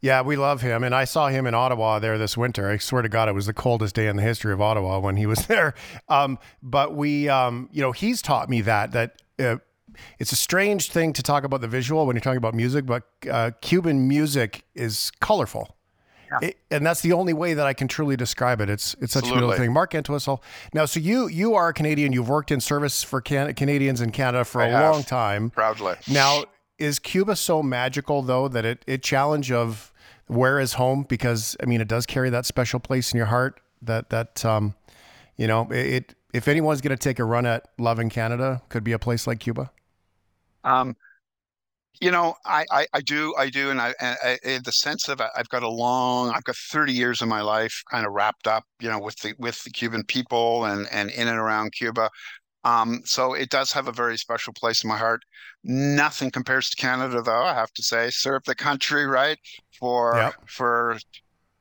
[0.00, 0.84] Yeah, we love him.
[0.84, 2.68] And I saw him in Ottawa there this winter.
[2.68, 5.16] I swear to God, it was the coldest day in the history of Ottawa when
[5.16, 5.72] he was there.
[6.10, 9.56] Um, but we, um, you know, he's taught me that, that, uh,
[10.18, 13.04] it's a strange thing to talk about the visual when you're talking about music, but
[13.30, 15.74] uh, Cuban music is colorful.
[16.30, 16.48] Yeah.
[16.48, 18.68] It, and that's the only way that I can truly describe it.
[18.68, 19.28] It's it's such Absolutely.
[19.28, 19.72] a beautiful thing.
[19.72, 20.42] Mark Entwistle.
[20.72, 22.12] Now, so you you are a Canadian.
[22.12, 25.50] You've worked in service for Can- Canadians in Canada for I a have, long time.
[25.50, 25.94] Proudly.
[26.08, 26.44] Now,
[26.78, 29.92] is Cuba so magical though that it it challenge of
[30.26, 31.04] where is home?
[31.08, 33.60] Because I mean, it does carry that special place in your heart.
[33.82, 34.74] That that um,
[35.36, 38.82] you know, it, it if anyone's going to take a run at loving Canada, could
[38.82, 39.70] be a place like Cuba.
[40.64, 40.96] Um,
[42.00, 45.08] you know, I, I, I, do, I do, and I, and I, in the sense
[45.08, 48.46] of I've got a long, I've got 30 years of my life kind of wrapped
[48.46, 52.10] up, you know, with the with the Cuban people and and in and around Cuba.
[52.64, 55.22] Um, so it does have a very special place in my heart.
[55.64, 57.42] Nothing compares to Canada, though.
[57.44, 59.38] I have to say, served the country right
[59.78, 60.34] for yep.
[60.46, 60.98] for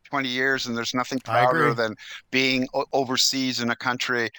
[0.09, 1.95] 20 years, and there's nothing prouder than
[2.31, 4.29] being overseas in a country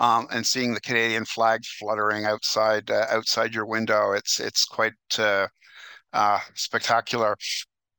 [0.00, 4.12] um, and seeing the Canadian flag fluttering outside uh, outside your window.
[4.12, 5.48] It's it's quite uh,
[6.12, 7.36] uh, spectacular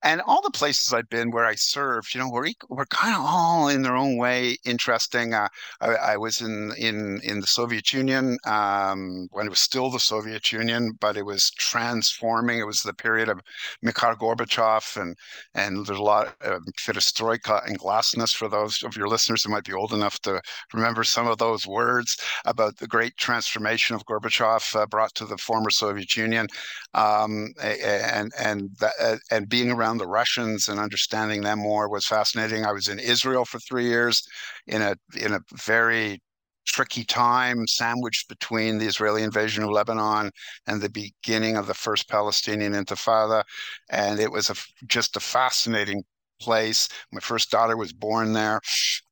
[0.04, 3.22] and all the places I've been where I served, you know, were were kind of
[3.22, 5.34] all in their own way interesting.
[5.34, 5.50] Uh,
[5.82, 10.00] I, I, was in in in the Soviet Union um, when it was still the
[10.00, 12.60] Soviet Union, but it was transforming.
[12.60, 13.42] It was the period of
[13.82, 15.16] Mikhail Gorbachev, and
[15.54, 19.66] and there's a lot of perestroika and glasnost for those of your listeners who might
[19.66, 20.42] be old enough to
[20.74, 25.38] remember some of those words about the great transformation of Gorbachev uh, brought to the
[25.38, 26.48] former Soviet Union,
[26.94, 32.06] um, and and uh, and being around around the Russians and understanding them more was
[32.06, 32.64] fascinating.
[32.64, 34.22] I was in Israel for three years
[34.68, 36.22] in a in a very
[36.68, 40.30] tricky time sandwiched between the Israeli invasion of Lebanon
[40.68, 43.44] and the beginning of the first Palestinian Intifada,
[43.90, 46.04] and it was a, just a fascinating
[46.40, 46.88] place.
[47.12, 48.62] My first daughter was born there,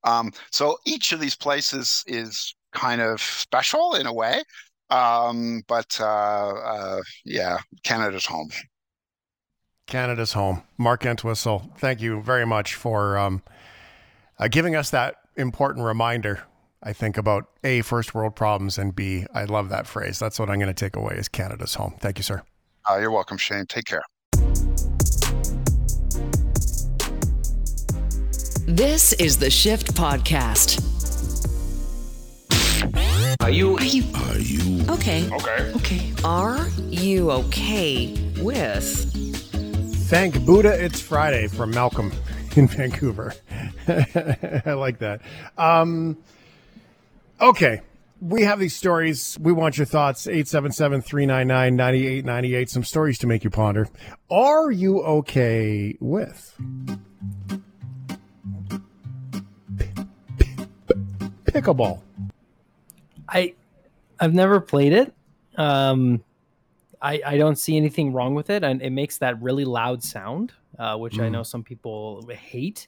[0.04, 4.44] um, so each of these places is kind of special in a way.
[4.92, 8.50] Um, but uh, uh, yeah, Canada's home.
[9.88, 10.64] Canada's home.
[10.78, 13.42] Mark Entwistle, thank you very much for um,
[14.38, 16.44] uh, giving us that important reminder.
[16.84, 20.20] I think about A, first world problems, and B, I love that phrase.
[20.20, 21.96] That's what I'm going to take away is Canada's home.
[22.00, 22.44] Thank you, sir.
[22.90, 23.66] Uh, you're welcome, Shane.
[23.66, 24.04] Take care.
[28.68, 30.84] This is the Shift Podcast.
[33.42, 33.78] Are you?
[33.78, 35.30] Are you Are you okay?
[35.32, 35.72] Okay.
[35.76, 36.14] Okay.
[36.26, 39.27] Are you okay with?
[40.08, 42.14] Thank Buddha it's Friday from Malcolm
[42.56, 43.34] in Vancouver.
[43.90, 45.20] I like that.
[45.58, 46.18] Um,
[47.42, 47.82] okay.
[48.22, 49.38] We have these stories.
[49.38, 50.26] We want your thoughts.
[50.26, 52.70] 877 399 9898.
[52.70, 53.90] Some stories to make you ponder.
[54.32, 56.56] Are you okay with?
[61.44, 62.02] Pickleball.
[63.28, 63.56] I
[64.22, 65.14] I've never played it.
[65.58, 66.24] Um,
[67.02, 70.54] I I don't see anything wrong with it, and it makes that really loud sound,
[70.80, 72.88] uh, which I know some people hate.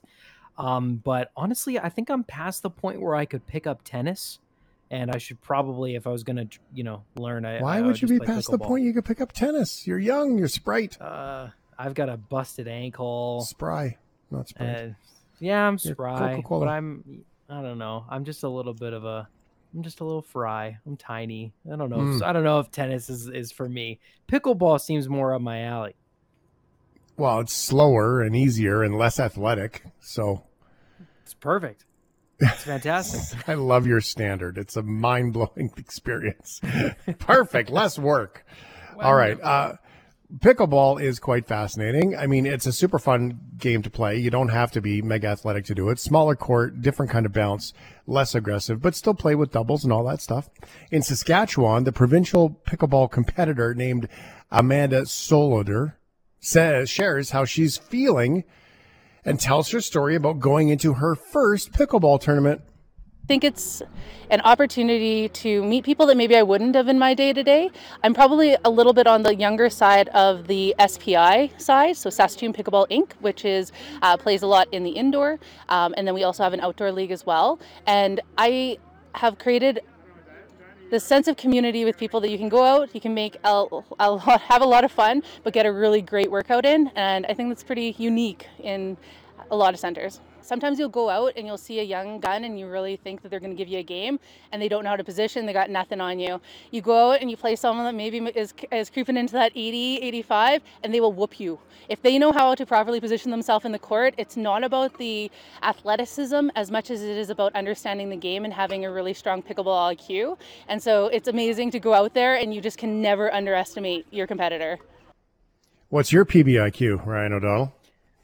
[0.58, 4.40] Um, but honestly, I think I'm past the point where I could pick up tennis,
[4.92, 7.46] and I should probably, if I was gonna, you know, learn.
[7.46, 9.88] I, Why I would you be past the point you could pick up tennis?
[9.88, 10.38] You're young.
[10.38, 11.00] You're sprite.
[11.00, 13.42] Uh, I've got a busted ankle.
[13.42, 13.98] Spry.
[14.32, 14.70] Not sprite.
[14.70, 14.96] And
[15.40, 18.06] yeah, I'm spry, but I'm I don't know.
[18.10, 19.30] I'm just a little bit of a
[19.76, 20.78] I'm just a little fry.
[20.86, 21.54] I'm tiny.
[21.72, 22.00] I don't know.
[22.00, 22.16] Hmm.
[22.18, 24.00] If, I don't know if tennis is, is for me.
[24.28, 25.96] Pickleball seems more up my alley.
[27.18, 29.84] well, it's slower and easier and less athletic.
[30.00, 30.44] So
[31.24, 31.86] It's perfect.
[32.40, 33.38] It's fantastic.
[33.50, 34.58] I love your standard.
[34.58, 36.62] It's a mind blowing experience.
[37.20, 37.70] Perfect.
[37.70, 38.46] Less work.
[39.00, 39.40] All right.
[39.40, 39.74] Uh,
[40.38, 42.16] pickleball is quite fascinating.
[42.16, 44.18] I mean, it's a super fun game to play.
[44.18, 46.00] You don't have to be mega athletic to do it.
[46.00, 47.74] Smaller court, different kind of bounce,
[48.06, 50.50] less aggressive, but still play with doubles and all that stuff.
[50.92, 54.08] In Saskatchewan, the provincial pickleball competitor named
[54.52, 55.96] Amanda Soloder
[56.40, 58.44] says shares how she's feeling
[59.26, 62.62] and tells her story about going into her first pickleball tournament.
[63.30, 63.84] Think it's
[64.32, 67.70] an opportunity to meet people that maybe I wouldn't have in my day to day.
[68.04, 72.54] I'm probably a little bit on the younger side of the SPI side, so Saskatoon
[72.54, 75.38] Pickleball Inc., which is uh, plays a lot in the indoor,
[75.70, 77.60] um, and then we also have an outdoor league as well.
[77.86, 78.80] And I
[79.14, 79.82] have created
[80.90, 83.66] the sense of community with people that you can go out, you can make a,
[84.00, 86.88] a lot, have a lot of fun, but get a really great workout in.
[86.96, 88.98] And I think that's pretty unique in
[89.52, 90.20] a lot of centers.
[90.50, 93.30] Sometimes you'll go out and you'll see a young gun and you really think that
[93.30, 94.20] they're going to give you a game
[94.52, 96.42] and they don't know how to position, they got nothing on you.
[96.72, 99.98] You go out and you play someone that maybe is, is creeping into that 80,
[99.98, 101.60] 85, and they will whoop you.
[101.88, 105.30] If they know how to properly position themselves in the court, it's not about the
[105.62, 109.44] athleticism as much as it is about understanding the game and having a really strong
[109.44, 110.40] pickleball IQ.
[110.68, 114.26] And so it's amazing to go out there and you just can never underestimate your
[114.26, 114.80] competitor.
[115.90, 117.76] What's your PBIQ, Ryan O'Donnell?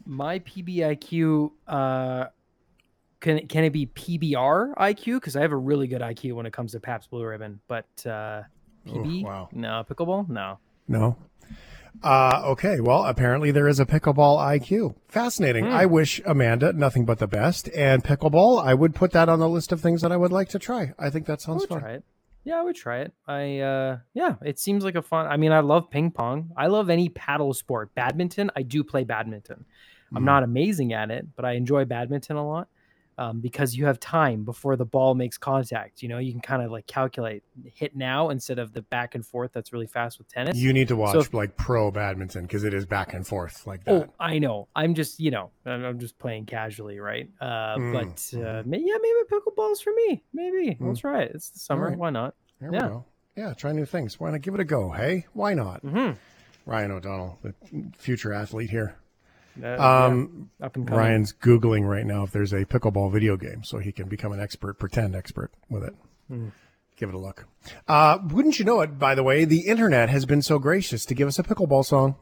[0.05, 2.25] My PBIQ uh
[3.19, 5.15] can can it be PBR IQ?
[5.15, 7.87] Because I have a really good IQ when it comes to Pabst Blue Ribbon, but
[8.05, 8.43] uh
[8.87, 9.49] PB wow.
[9.51, 10.59] no pickleball no.
[10.87, 11.17] No.
[12.03, 12.79] Uh, okay.
[12.81, 14.95] Well, apparently there is a pickleball IQ.
[15.07, 15.65] Fascinating.
[15.65, 17.69] I wish Amanda nothing but the best.
[17.69, 20.49] And pickleball, I would put that on the list of things that I would like
[20.49, 20.93] to try.
[20.99, 22.03] I think that sounds fun.
[22.43, 23.13] Yeah, I would try it.
[23.27, 25.25] I uh yeah, it seems like a fun.
[25.25, 26.51] I mean, I love ping pong.
[26.55, 27.95] I love any paddle sport.
[27.95, 29.65] Badminton, I do play badminton.
[30.15, 30.25] I'm Mm.
[30.25, 32.67] not amazing at it, but I enjoy badminton a lot.
[33.17, 36.03] Um, because you have time before the ball makes contact.
[36.03, 39.25] You know, you can kind of like calculate hit now instead of the back and
[39.25, 40.57] forth that's really fast with tennis.
[40.57, 43.65] You need to watch So if- like pro badminton because it is back and forth
[43.65, 43.91] like that.
[43.93, 44.09] Oh, that.
[44.19, 44.67] I know.
[44.75, 47.29] I'm just, you know, I'm just playing casually, right?
[47.39, 50.21] Uh, Mm, but uh, may, yeah, maybe pickleball's for me.
[50.33, 50.99] Maybe we'll Mm.
[50.99, 51.31] try it.
[51.35, 51.87] It's the summer.
[51.87, 51.97] right.
[51.97, 52.35] Why not?
[52.59, 52.83] There yeah.
[52.83, 53.05] we go.
[53.37, 54.19] Yeah, try new things.
[54.19, 54.91] Why not give it a go?
[54.91, 55.79] Hey, why not?
[55.83, 56.11] hmm
[56.65, 57.53] Ryan O'Donnell, the
[57.97, 58.95] future athlete here.
[59.63, 60.99] Uh, Um, yeah, up and coming.
[60.99, 64.39] Ryan's Googling right now if there's a pickleball video game so he can become an
[64.39, 65.95] expert, pretend expert with it.
[66.27, 66.47] Hmm.
[66.97, 67.45] Give it a look.
[67.87, 71.13] Uh, wouldn't you know it, by the way, the internet has been so gracious to
[71.13, 72.15] give us a pickleball song.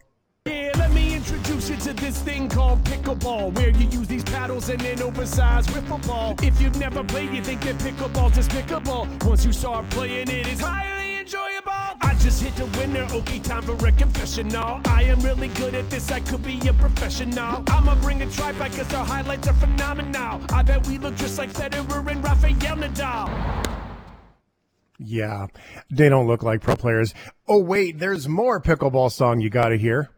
[0.45, 4.69] Yeah, let me introduce you to this thing called pickleball, where you use these paddles
[4.69, 6.35] and an oversized wiffle ball.
[6.41, 9.07] If you've never played, you think that pickleball's despicable.
[9.23, 10.81] Once you start playing it, it's highly enjoyable.
[10.81, 10.82] I
[12.23, 14.79] just hit the winner, okay, time for a confessional.
[14.85, 17.63] I am really good at this, I could be a professional.
[17.67, 20.39] I'ma bring a tripod cause our highlights are phenomenal.
[20.49, 23.29] I bet we look just like Federer and Rafael Nadal.
[24.97, 25.47] Yeah,
[25.91, 27.13] they don't look like pro players.
[27.45, 30.09] Oh, wait, there's more pickleball song you got to hear.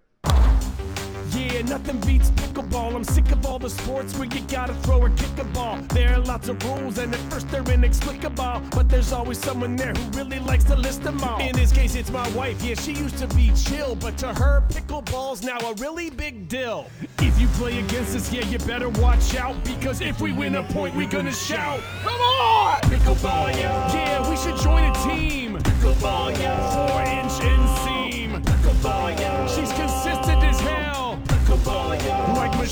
[1.32, 2.95] Yeah, nothing beats pickleball.
[2.95, 5.80] I'm sick of all the sports where you gotta throw or kick a ball.
[5.89, 8.61] There are lots of rules, and at first they're inexplicable.
[8.70, 11.39] But there's always someone there who really likes to list them all.
[11.39, 12.61] In this case, it's my wife.
[12.63, 16.91] Yeah, she used to be chill, but to her, pickleball's now a really big deal.
[17.18, 19.55] If you play against us, yeah, you better watch out.
[19.63, 22.82] Because if we win a point, we gonna shout, Come on!
[22.82, 23.93] Pickleball, yeah.
[23.95, 25.57] Yeah, we should join a team.
[25.57, 26.88] Pickleball, yeah.
[26.88, 28.43] Four inch inseam.
[28.43, 29.45] Pickleball, yeah.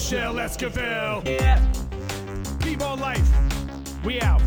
[0.03, 1.25] Michelle Esquivel.
[1.25, 1.65] Yeah.
[2.59, 3.25] P-ball life.
[4.03, 4.41] We out.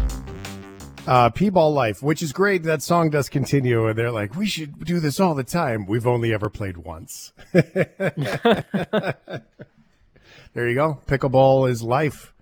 [1.06, 2.62] Uh, P-Ball Life, which is great.
[2.64, 5.86] That song does continue, and they're like, we should do this all the time.
[5.86, 7.32] We've only ever played once.
[7.52, 7.64] there
[10.54, 11.00] you go.
[11.06, 12.34] Pickleball is life.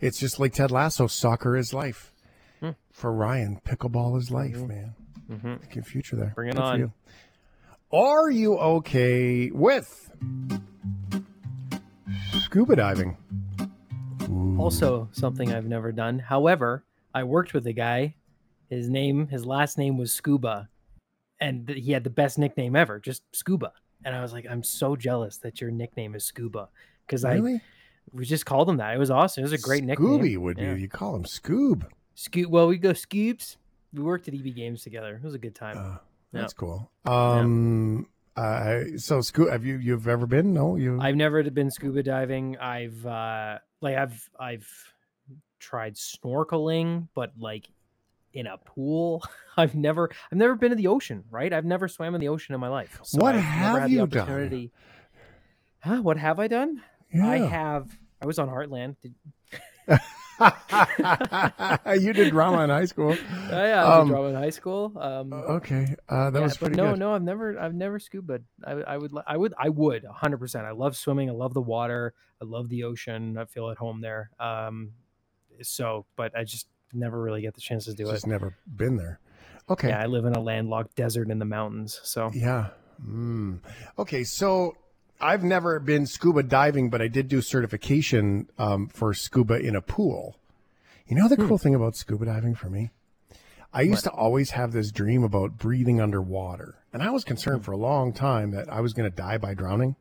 [0.00, 1.06] It's just like Ted Lasso.
[1.08, 2.10] Soccer is life.
[2.60, 2.70] Hmm.
[2.90, 4.94] For Ryan, pickleball is life, man.
[5.28, 6.26] Thinking future there.
[6.28, 6.34] Mm-hmm.
[6.34, 6.78] Bring it Good on.
[6.78, 6.92] you.
[7.92, 10.10] Are you okay with
[12.40, 13.16] scuba diving?
[14.58, 16.18] Also, something I've never done.
[16.18, 18.14] However, I worked with a guy.
[18.70, 20.68] His name, his last name was Scuba,
[21.40, 23.72] and he had the best nickname ever, just Scuba.
[24.04, 26.68] And I was like, I'm so jealous that your nickname is Scuba
[27.06, 27.60] because I Really?
[28.12, 28.94] we just called him that.
[28.94, 29.42] It was awesome.
[29.42, 30.08] It was a great nickname.
[30.08, 30.74] Scooby would Yeah.
[30.74, 30.80] be.
[30.82, 31.84] You call him Scoob.
[32.14, 32.48] Scoop.
[32.50, 33.58] Well, we go Scoops.
[33.92, 35.16] We worked at EB Games together.
[35.16, 35.76] It was a good time.
[35.76, 36.40] Uh, Yeah.
[36.40, 36.90] that's cool.
[37.04, 38.06] Um,
[38.36, 40.54] uh, so Scoop, have you you've ever been?
[40.54, 40.98] No, you.
[41.00, 42.56] I've never been scuba diving.
[42.58, 44.68] I've uh like I've I've
[45.58, 47.68] tried snorkeling, but like
[48.32, 49.22] in a pool.
[49.56, 51.52] I've never I've never been to the ocean, right?
[51.52, 53.00] I've never swam in the ocean in my life.
[53.02, 54.70] So What I've have you done?
[55.80, 56.00] Huh?
[56.00, 56.82] What have I done?
[57.14, 58.96] I have I was on Heartland.
[59.02, 59.14] Did,
[62.00, 63.16] you did drama in high school.
[63.18, 64.92] oh, yeah, I Um, in drama in high school.
[64.96, 66.98] Um Okay, uh, that yeah, was pretty no, good.
[66.98, 68.40] no, no, I've never, I've never scuba.
[68.64, 70.66] I, I would, I would, I would, hundred percent.
[70.66, 71.28] I love swimming.
[71.30, 72.14] I love the water.
[72.40, 73.36] I love the ocean.
[73.38, 74.30] I feel at home there.
[74.40, 74.92] Um,
[75.62, 78.14] so, but I just never really get the chance to do Just it.
[78.16, 79.20] Just never been there.
[79.70, 79.88] Okay.
[79.88, 82.00] Yeah, I live in a landlocked desert in the mountains.
[82.02, 82.68] So, Yeah.
[83.06, 83.60] Mm.
[83.98, 84.76] Okay, so
[85.22, 89.80] I've never been scuba diving, but I did do certification um, for scuba in a
[89.80, 90.36] pool.
[91.06, 91.46] You know the Hmm.
[91.48, 92.90] cool thing about scuba diving for me?
[93.72, 96.74] I used to always have this dream about breathing underwater.
[96.92, 99.54] And I was concerned for a long time that I was going to die by
[99.54, 99.96] drowning.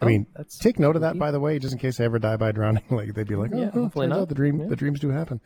[0.00, 0.26] I Oh, mean,
[0.62, 2.84] take note of that, by the way, just in case I ever die by drowning.
[2.90, 4.20] Like they'd be like, "Oh, Yeah, oh, hopefully turns not.
[4.22, 4.66] out the dream, Yeah.
[4.68, 5.40] the dreams do happen."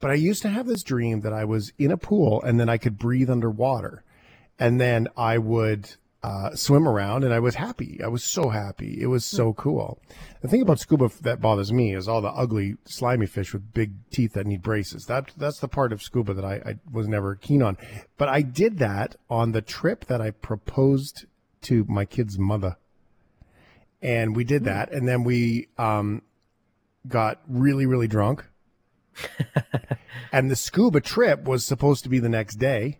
[0.00, 2.68] But I used to have this dream that I was in a pool and then
[2.70, 4.02] I could breathe underwater,
[4.58, 5.90] and then I would
[6.22, 7.98] uh, swim around, and I was happy.
[8.04, 8.98] I was so happy.
[9.00, 10.00] It was so cool.
[10.42, 13.92] The thing about scuba that bothers me is all the ugly, slimy fish with big
[14.10, 15.06] teeth that need braces.
[15.06, 17.78] That that's the part of scuba that I, I was never keen on.
[18.18, 21.24] But I did that on the trip that I proposed
[21.62, 22.76] to my kid's mother
[24.02, 26.22] and we did that and then we um
[27.06, 28.46] got really really drunk
[30.32, 32.98] and the scuba trip was supposed to be the next day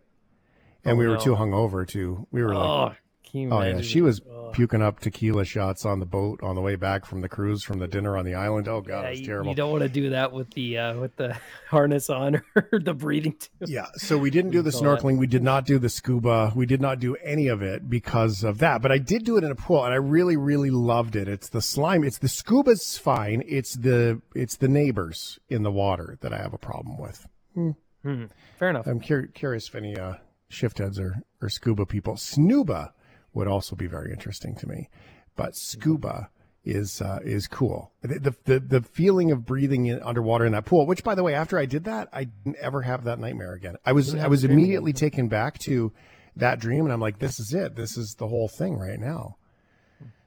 [0.85, 1.21] and Oh, we were no.
[1.21, 2.97] too hungover to we were like oh, you
[3.35, 4.21] oh yeah she was
[4.53, 7.79] puking up tequila shots on the boat on the way back from the cruise from
[7.79, 9.89] the dinner on the island oh god Yeah, it was terrible You don't want to
[9.89, 11.37] do that with the uh, with the
[11.69, 13.69] harness on or the breathing tube.
[13.69, 15.19] Yeah, so we didn't do the snorkeling.
[15.19, 16.53] We did not do the scuba.
[16.57, 18.83] We did not do any of it because of that.
[18.83, 21.29] But I did do it in a pool, and I really, really loved it.
[21.29, 22.03] It's the slime.
[22.03, 23.45] It's the scuba's fine.
[23.47, 27.27] It's the it's the neighbors in the water that I have a problem with.
[27.55, 28.25] Hmm,
[28.59, 28.87] fair enough.
[28.87, 30.15] I'm cur- curious if any uh,
[30.49, 32.15] shift heads or or scuba people.
[32.15, 32.91] Snuba
[33.33, 34.89] would also be very interesting to me,
[35.37, 36.31] but scuba
[36.65, 37.93] is uh, is cool.
[38.03, 40.87] The, the the feeling of breathing in underwater in that pool.
[40.87, 43.77] Which, by the way, after I did that, I didn't ever have that nightmare again.
[43.85, 44.59] I was I was dream again.
[44.59, 45.93] immediately taken back to
[46.37, 47.77] that dream, and I'm like, this is it.
[47.77, 49.37] This is the whole thing right now.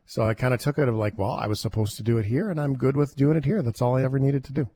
[0.05, 2.25] So I kind of took it of like, well, I was supposed to do it
[2.25, 3.61] here, and I'm good with doing it here.
[3.61, 4.69] That's all I ever needed to do.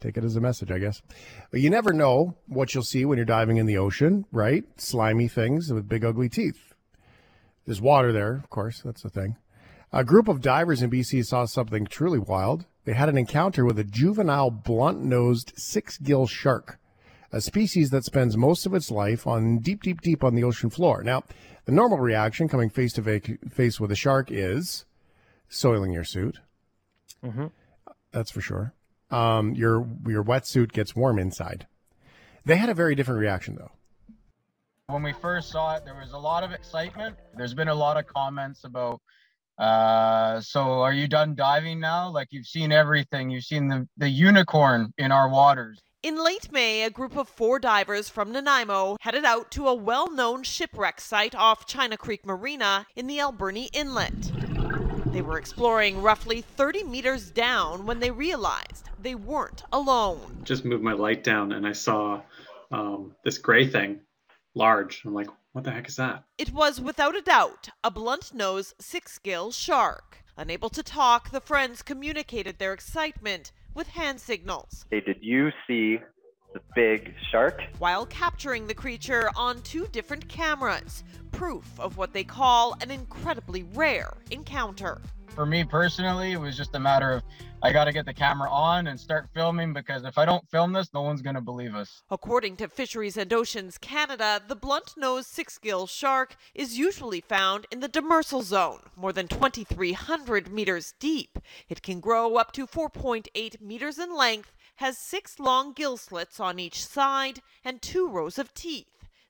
[0.00, 1.02] Take it as a message, I guess.
[1.50, 4.64] But you never know what you'll see when you're diving in the ocean, right?
[4.76, 6.73] Slimy things with big, ugly teeth.
[7.66, 8.82] There's water there, of course.
[8.84, 9.36] That's the thing.
[9.92, 12.66] A group of divers in BC saw something truly wild.
[12.84, 16.78] They had an encounter with a juvenile blunt nosed six gill shark,
[17.32, 20.68] a species that spends most of its life on deep, deep, deep on the ocean
[20.68, 21.02] floor.
[21.02, 21.22] Now,
[21.64, 24.84] the normal reaction coming face to face with a shark is
[25.48, 26.40] soiling your suit.
[27.24, 27.50] Mhm.
[28.12, 28.74] That's for sure.
[29.10, 31.66] Um, your your wetsuit gets warm inside.
[32.44, 33.70] They had a very different reaction though.
[34.88, 37.16] When we first saw it, there was a lot of excitement.
[37.36, 39.00] There's been a lot of comments about,
[39.58, 42.10] uh, so are you done diving now?
[42.10, 43.30] Like you've seen everything.
[43.30, 45.80] You've seen the, the unicorn in our waters.
[46.02, 50.10] In late May, a group of four divers from Nanaimo headed out to a well
[50.10, 54.32] known shipwreck site off China Creek Marina in the Alberni Inlet.
[55.12, 60.40] They were exploring roughly 30 meters down when they realized they weren't alone.
[60.44, 62.20] just moved my light down and I saw
[62.70, 64.00] um, this gray thing,
[64.54, 65.02] large.
[65.04, 66.24] I'm like, what the heck is that?
[66.38, 70.24] It was without a doubt a blunt nosed six gill shark.
[70.36, 74.84] Unable to talk, the friends communicated their excitement with hand signals.
[74.90, 75.98] Hey, did you see
[76.54, 77.60] the big shark.
[77.78, 83.64] While capturing the creature on two different cameras, proof of what they call an incredibly
[83.74, 85.02] rare encounter.
[85.34, 87.22] For me personally, it was just a matter of
[87.60, 90.72] I got to get the camera on and start filming because if I don't film
[90.72, 92.02] this, no one's going to believe us.
[92.10, 97.88] According to Fisheries and Oceans Canada, the blunt-nosed six-gill shark is usually found in the
[97.88, 101.38] demersal zone, more than 2,300 meters deep.
[101.68, 106.58] It can grow up to 4.8 meters in length, has six long gill slits on
[106.58, 108.86] each side, and two rows of teeth.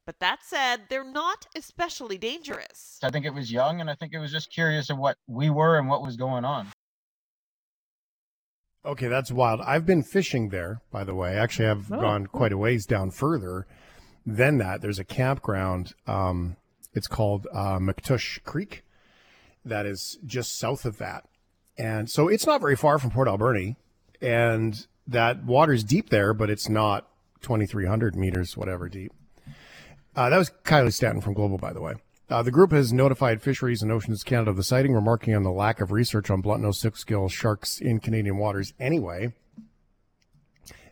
[0.07, 2.99] But that said, they're not especially dangerous.
[3.03, 5.49] I think it was young and I think it was just curious of what we
[5.49, 6.69] were and what was going on.
[8.85, 9.63] Okay, that's wild.
[9.63, 11.37] I've been fishing there, by the way.
[11.39, 12.39] Actually, I've Oh, gone cool.
[12.39, 13.67] quite a ways down further
[14.27, 14.83] than that.
[14.83, 15.95] There's a campground.
[16.07, 16.57] Um,
[16.93, 18.83] it's called uh, McTush Creek
[19.65, 21.25] that is just south of that.
[21.79, 23.77] And so it's not very far from Port Alberni.
[24.21, 27.09] And that water's deep there, but it's not
[27.43, 29.13] 2,300 meters, whatever deep.
[30.17, 31.95] Uh, that was Kylie Stanton from Global, by the way.
[32.31, 35.51] Uh, the group has notified Fisheries and Oceans Canada of the sighting, remarking on the
[35.53, 38.73] lack of research on blunt-nosed six-gill sharks in Canadian waters.
[38.81, 39.33] Anyway,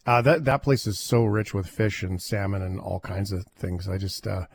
[0.07, 3.47] uh, that that place is so rich with fish and salmon and all kinds of
[3.57, 3.89] things.
[3.89, 4.47] I just, uh,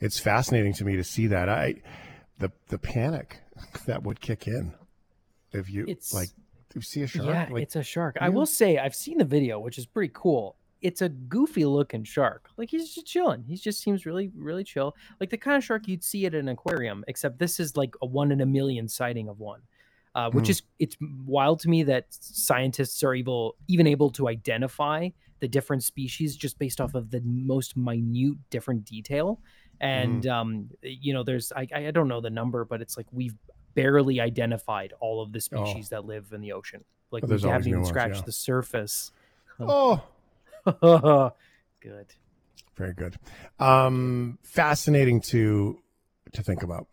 [0.00, 1.48] it's fascinating to me to see that.
[1.48, 1.76] I,
[2.38, 3.38] the the panic
[3.86, 4.74] that would kick in
[5.52, 6.28] if you It's- like
[6.70, 7.26] if you see a shark.
[7.26, 8.16] Yeah, like, it's a shark.
[8.20, 10.56] I will say I've seen the video, which is pretty cool.
[10.80, 12.48] It's a goofy looking shark.
[12.56, 13.42] Like he's just chilling.
[13.44, 14.94] He just seems really, really chill.
[15.20, 18.06] Like the kind of shark you'd see at an aquarium, except this is like a
[18.06, 19.60] one in a million sighting of one.
[20.14, 20.50] Uh, which Hmm.
[20.52, 20.96] is it's
[21.26, 25.08] wild to me that scientists are able even able to identify
[25.40, 29.40] the different species just based off of the most minute different detail.
[29.80, 30.30] And Hmm.
[30.30, 33.36] um, you know, there's I I don't know the number, but it's like we've
[33.82, 35.64] barely identified all of the Oh.
[35.64, 36.84] species that live in the ocean.
[37.10, 38.22] Like But we haven't even ones, scratched yeah.
[38.26, 39.12] the surface.
[39.60, 40.02] oh,
[41.80, 42.06] Good.
[42.76, 43.16] Very good.
[43.58, 45.78] Um, fascinating to
[46.32, 46.86] to think about.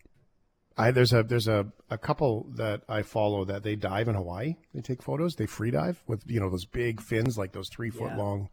[0.77, 4.55] I there's a there's a, a couple that I follow that they dive in Hawaii.
[4.73, 5.35] They take photos.
[5.35, 8.17] They free dive with you know those big fins, like those three foot Yeah.
[8.17, 8.49] long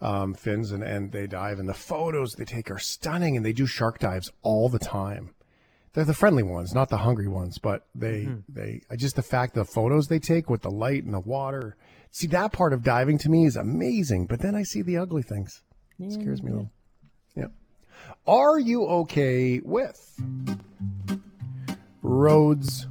[0.00, 1.58] um, fins, and and they dive.
[1.58, 3.36] And the photos they take are stunning.
[3.36, 5.30] And they do shark dives all the time.
[5.94, 7.58] They're the friendly ones, not the hungry ones.
[7.58, 8.42] But they Mhm.
[8.48, 11.76] they just the fact the photos they take with the light and the water.
[12.10, 14.26] See that part of diving to me is amazing.
[14.26, 15.62] But then I see the ugly things.
[15.98, 16.70] It scares me a little.
[17.36, 17.46] Yeah.
[18.26, 20.20] Are you okay with
[22.02, 22.86] roads?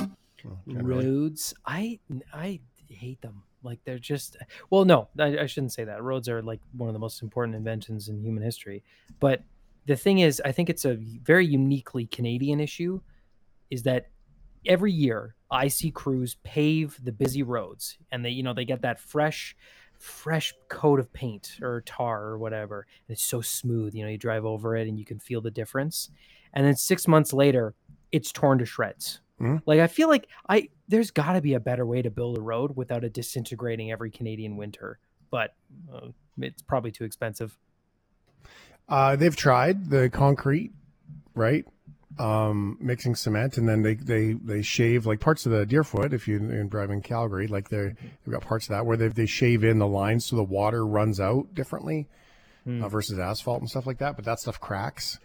[0.00, 0.58] Oh.
[0.66, 1.98] Roads, I
[2.32, 3.42] I hate them.
[3.62, 4.36] Like they're just
[4.70, 6.02] well, no, I, I shouldn't say that.
[6.02, 8.84] Roads are like one of the most important inventions in human history.
[9.18, 9.42] But
[9.88, 13.00] the thing is, I think it's a very uniquely Canadian issue.
[13.70, 14.10] Is that
[14.66, 18.82] every year I see crews pave the busy roads, and they you know they get
[18.82, 19.56] that fresh
[19.98, 24.16] fresh coat of paint or tar or whatever and it's so smooth you know you
[24.16, 26.08] drive over it and you can feel the difference
[26.52, 27.74] and then six months later
[28.12, 29.60] it's torn to shreds Mhm.
[29.66, 32.40] like i feel like i there's got to be a better way to build a
[32.40, 35.00] road without it disintegrating every canadian winter
[35.32, 35.56] but
[35.92, 36.06] uh,
[36.38, 37.58] it's probably too expensive
[38.88, 40.72] Uh, they've tried the concrete,
[41.34, 41.64] right?
[42.18, 46.12] Um, mixing cement, and then they, they, they shave like parts of the Deerfoot.
[46.12, 49.26] If you are driving Calgary, like they they've got parts of that where they they
[49.26, 52.08] shave in the lines so the water runs out differently
[52.64, 52.82] Hmm.
[52.82, 54.16] uh, versus asphalt and stuff like that.
[54.16, 55.20] But that stuff cracks.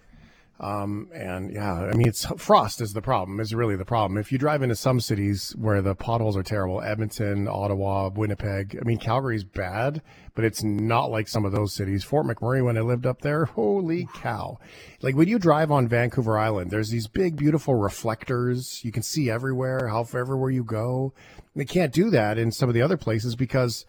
[0.64, 3.41] Um, and yeah, I mean, it's frost is the problem.
[3.41, 4.18] Is really the problem.
[4.18, 8.80] If you drive into some cities where the potholes are terrible, Edmonton, Ottawa, Winnipeg.
[8.80, 10.01] I mean, Calgary's bad,
[10.36, 12.05] but it's not like some of those cities.
[12.05, 14.57] Fort McMurray, when I lived up there, holy cow!
[15.01, 19.30] Like when you drive on Vancouver Island, there's these big, beautiful reflectors you can see
[19.30, 19.89] everywhere.
[19.89, 21.14] How everywhere you go,
[21.57, 23.86] they can't do that in some of the other places because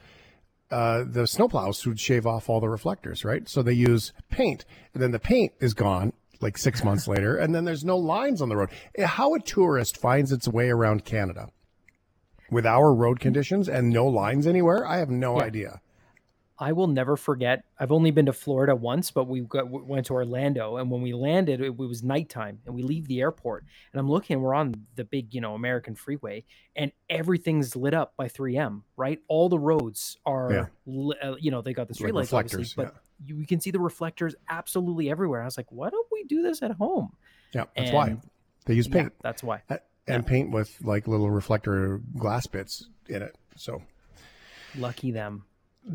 [0.73, 3.49] uh, the snowplows would shave off all the reflectors, right?
[3.49, 6.13] So they use paint, and then the paint is gone
[6.45, 8.69] like six months later, and then there's no lines on the road.
[8.97, 11.49] Eh, How a tourist finds its way around Canada
[12.51, 15.45] with our road conditions and no lines anywhere, I have no Yeah.
[15.45, 15.81] idea.
[16.59, 17.65] I will never forget.
[17.79, 21.13] I've only been to Florida once, but we got, went to Orlando, and when we
[21.13, 25.05] landed, it, was nighttime, and we leave the airport, and I'm looking, we're on the
[25.05, 26.45] big, you know, American freeway,
[26.77, 29.21] and everything's lit up by 3M, right?
[29.27, 30.67] All the roads are, Yeah.
[30.87, 32.95] li- uh, you know, they got the Like street lights, obviously, but
[33.25, 35.43] you, you can see the reflectors absolutely everywhere.
[35.43, 37.17] I was like, why don't we do this at home?
[37.53, 38.17] Yeah, that's why
[38.67, 39.63] they use Yeah, paint that's why.
[40.07, 43.35] And paint with like little reflector glass bits in it.
[43.57, 43.83] So
[44.77, 45.45] Lucky them.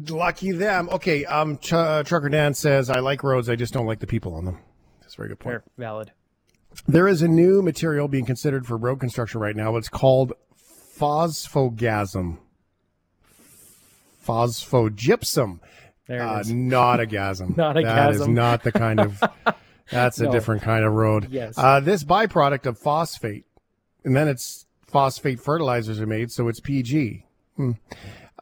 [0.09, 0.89] Lucky them.
[0.91, 4.07] Okay, um, Ch- uh, Trucker Dan says I like roads, I just don't like the
[4.07, 4.59] people on them.
[5.01, 5.53] That's a very good point.
[5.53, 6.11] Fair, valid.
[6.87, 9.75] There is a new material being considered for road construction right now.
[9.75, 10.33] It's called
[10.97, 12.37] phosphogasm.
[14.25, 15.59] Phosphogypsum.
[16.07, 16.51] There Uh, is.
[16.51, 17.55] not a gasm.
[17.57, 18.33] Not a That is gasm.
[18.33, 19.23] not the kind of.
[19.91, 20.31] That's a No.
[20.31, 21.29] different kind of road.
[21.31, 21.55] Yes.
[21.57, 23.45] Uh, this byproduct of phosphate,
[24.05, 27.25] and then it's phosphate fertilizers are made, so it's PG.
[27.55, 27.71] Hmm.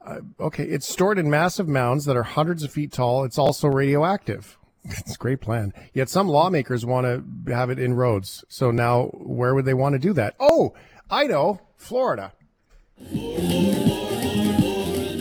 [0.08, 3.26] Uh, okay, it's stored in massive mounds that are hundreds of feet tall.
[3.26, 4.58] It's also radioactive.
[4.90, 5.74] It's a great plan.
[5.94, 8.46] Yet some lawmakers want to have it in roads.
[8.48, 10.34] So now, where would they want to do that?
[10.40, 10.74] Oh,
[11.12, 12.32] I know, Florida.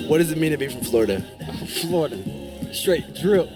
[0.07, 1.21] What does it mean to be from Florida?
[1.83, 2.73] Florida.
[2.73, 3.51] Straight drill.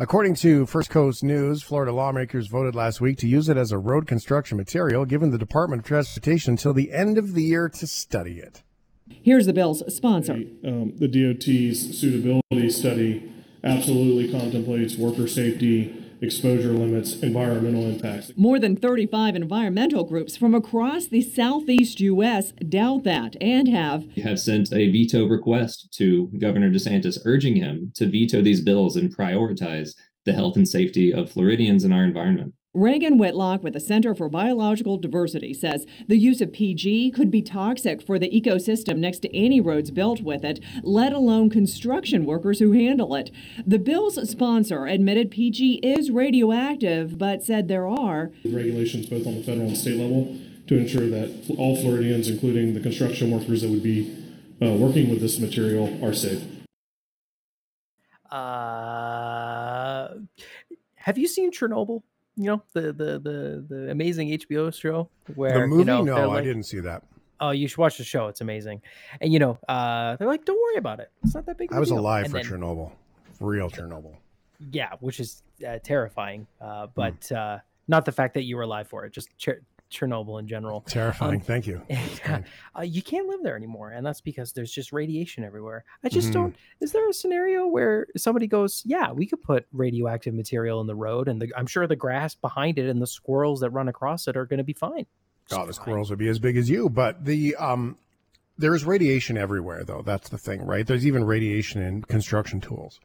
[0.00, 3.76] According to First Coast News, Florida lawmakers voted last week to use it as a
[3.76, 7.86] road construction material, giving the Department of Transportation until the end of the year to
[7.86, 8.62] study it.
[9.10, 10.36] Here's the bill's sponsor.
[10.64, 13.30] Um, the DOT's suitability study
[13.62, 18.32] absolutely contemplates worker safety, exposure limits, environmental impacts.
[18.36, 22.52] More than 35 environmental groups from across the southeast U.S.
[22.52, 28.06] doubt that and have have sent a veto request to Governor DeSantis urging him to
[28.06, 29.94] veto these bills and prioritize
[30.24, 32.54] the health and safety of Floridians and our environment.
[32.76, 37.42] Ragan Whitlock with the Center for Biological Diversity says the use of PG could be
[37.42, 42.60] toxic for the ecosystem next to any roads built with it, let alone construction workers
[42.60, 43.32] who handle it.
[43.66, 49.42] The bill's sponsor admitted PG is radioactive, but said there are Regulations both on the
[49.42, 53.82] federal and state level to ensure that all Floridians, including the construction workers that would
[53.82, 54.16] be
[54.62, 56.44] uh, working with this material, are safe.
[58.30, 60.14] Uh,
[60.94, 62.04] have you seen Chernobyl?
[62.40, 65.80] You know the the the the amazing HBO show where the movie?
[65.80, 67.02] you know, no, they're I didn't see that.
[67.38, 68.28] Oh, you should watch the show.
[68.28, 68.80] It's amazing.
[69.20, 71.10] And you know, uh, they're like, "Don't worry about it.
[71.22, 72.92] It's not that big." of I was deal." alive And for then- Chernobyl,
[73.40, 74.14] real Chernobyl.
[74.72, 76.46] Yeah, which is uh, terrifying.
[76.62, 76.66] Hmm.
[76.66, 79.12] Uh, but uh, not the fact that you were alive for it.
[79.12, 79.60] Just Cher-
[79.90, 80.82] Chernobyl in general.
[80.82, 81.36] Terrifying.
[81.36, 81.82] Um, Thank you.
[81.88, 82.42] yeah,
[82.78, 85.84] uh, you can't live there anymore, and that's because there's just radiation everywhere.
[86.04, 86.32] I just Mhm.
[86.32, 86.56] don't.
[86.80, 90.94] Is there a scenario where somebody goes, "Yeah, we could put radioactive material in the
[90.94, 94.28] road, and the, I'm sure the grass behind it and the squirrels that run across
[94.28, 95.06] it are going to be fine."
[95.52, 96.88] Oh, the squirrels would be as big as you.
[96.88, 97.98] But the um,
[98.56, 100.02] there is radiation everywhere, though.
[100.02, 100.86] That's the thing, right?
[100.86, 103.00] There's even radiation in construction tools.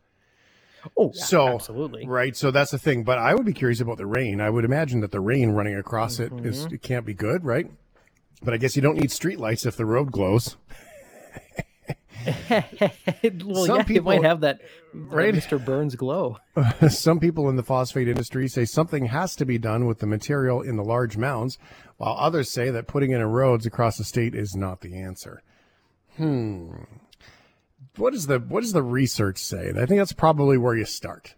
[0.97, 2.07] Oh, yeah, so absolutely.
[2.07, 2.35] right.
[2.35, 3.03] So that's the thing.
[3.03, 4.39] But I would be curious about the rain.
[4.41, 6.73] I would imagine that the rain running across it is Mhm.
[6.73, 7.69] it can't be good, right?
[8.43, 10.57] But I guess you don't need streetlights if the road glows.
[12.49, 14.59] well, Some yeah, people- might have that,
[14.93, 15.33] Right.
[15.33, 15.63] Mr.
[15.63, 16.37] Burns glow.
[16.89, 20.61] Some people in the phosphate industry say something has to be done with the material
[20.61, 21.57] in the large mounds,
[21.97, 25.41] while others say that putting in roads across the state is not the answer.
[26.17, 26.69] Hmm.
[27.97, 29.69] What does the what does the research say?
[29.69, 31.35] I think that's probably where you start.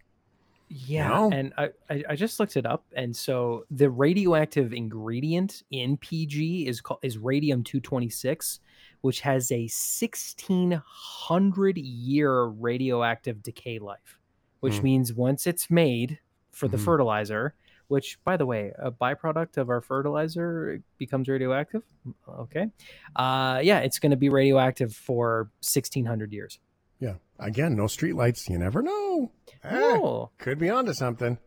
[0.70, 1.30] Yeah, know?
[1.32, 6.68] and I, I I just looked it up, and so the radioactive ingredient in PG
[6.68, 8.60] is called is radium two twenty six,
[9.02, 14.20] which has a sixteen hundred year radioactive decay life,
[14.60, 14.84] which Hmm.
[14.84, 16.20] means once it's made
[16.52, 16.84] for the Mhm.
[16.86, 17.54] fertilizer,
[17.88, 21.84] which by the way, a byproduct of our fertilizer becomes radioactive.
[22.28, 22.68] Okay,
[23.16, 26.60] uh, yeah, it's going to be radioactive for sixteen hundred years.
[27.00, 27.16] Yeah.
[27.40, 28.50] Again, no streetlights.
[28.50, 29.32] You never know.
[29.64, 30.32] Eh, Oh.
[30.40, 31.38] could be onto something.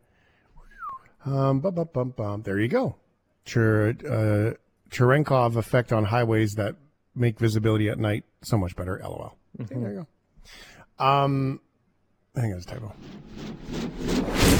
[1.27, 2.43] Um, bum, bum, bum, bum.
[2.43, 2.95] There you go.
[3.45, 4.55] Cher, uh,
[4.91, 6.77] Cherenkov effect on highways that
[7.17, 9.01] make visibility at night so much better.
[9.03, 9.35] LOL.
[9.61, 10.07] Okay, there you
[10.99, 11.05] go.
[11.05, 11.61] Um,
[12.37, 14.60] I think that's a typo.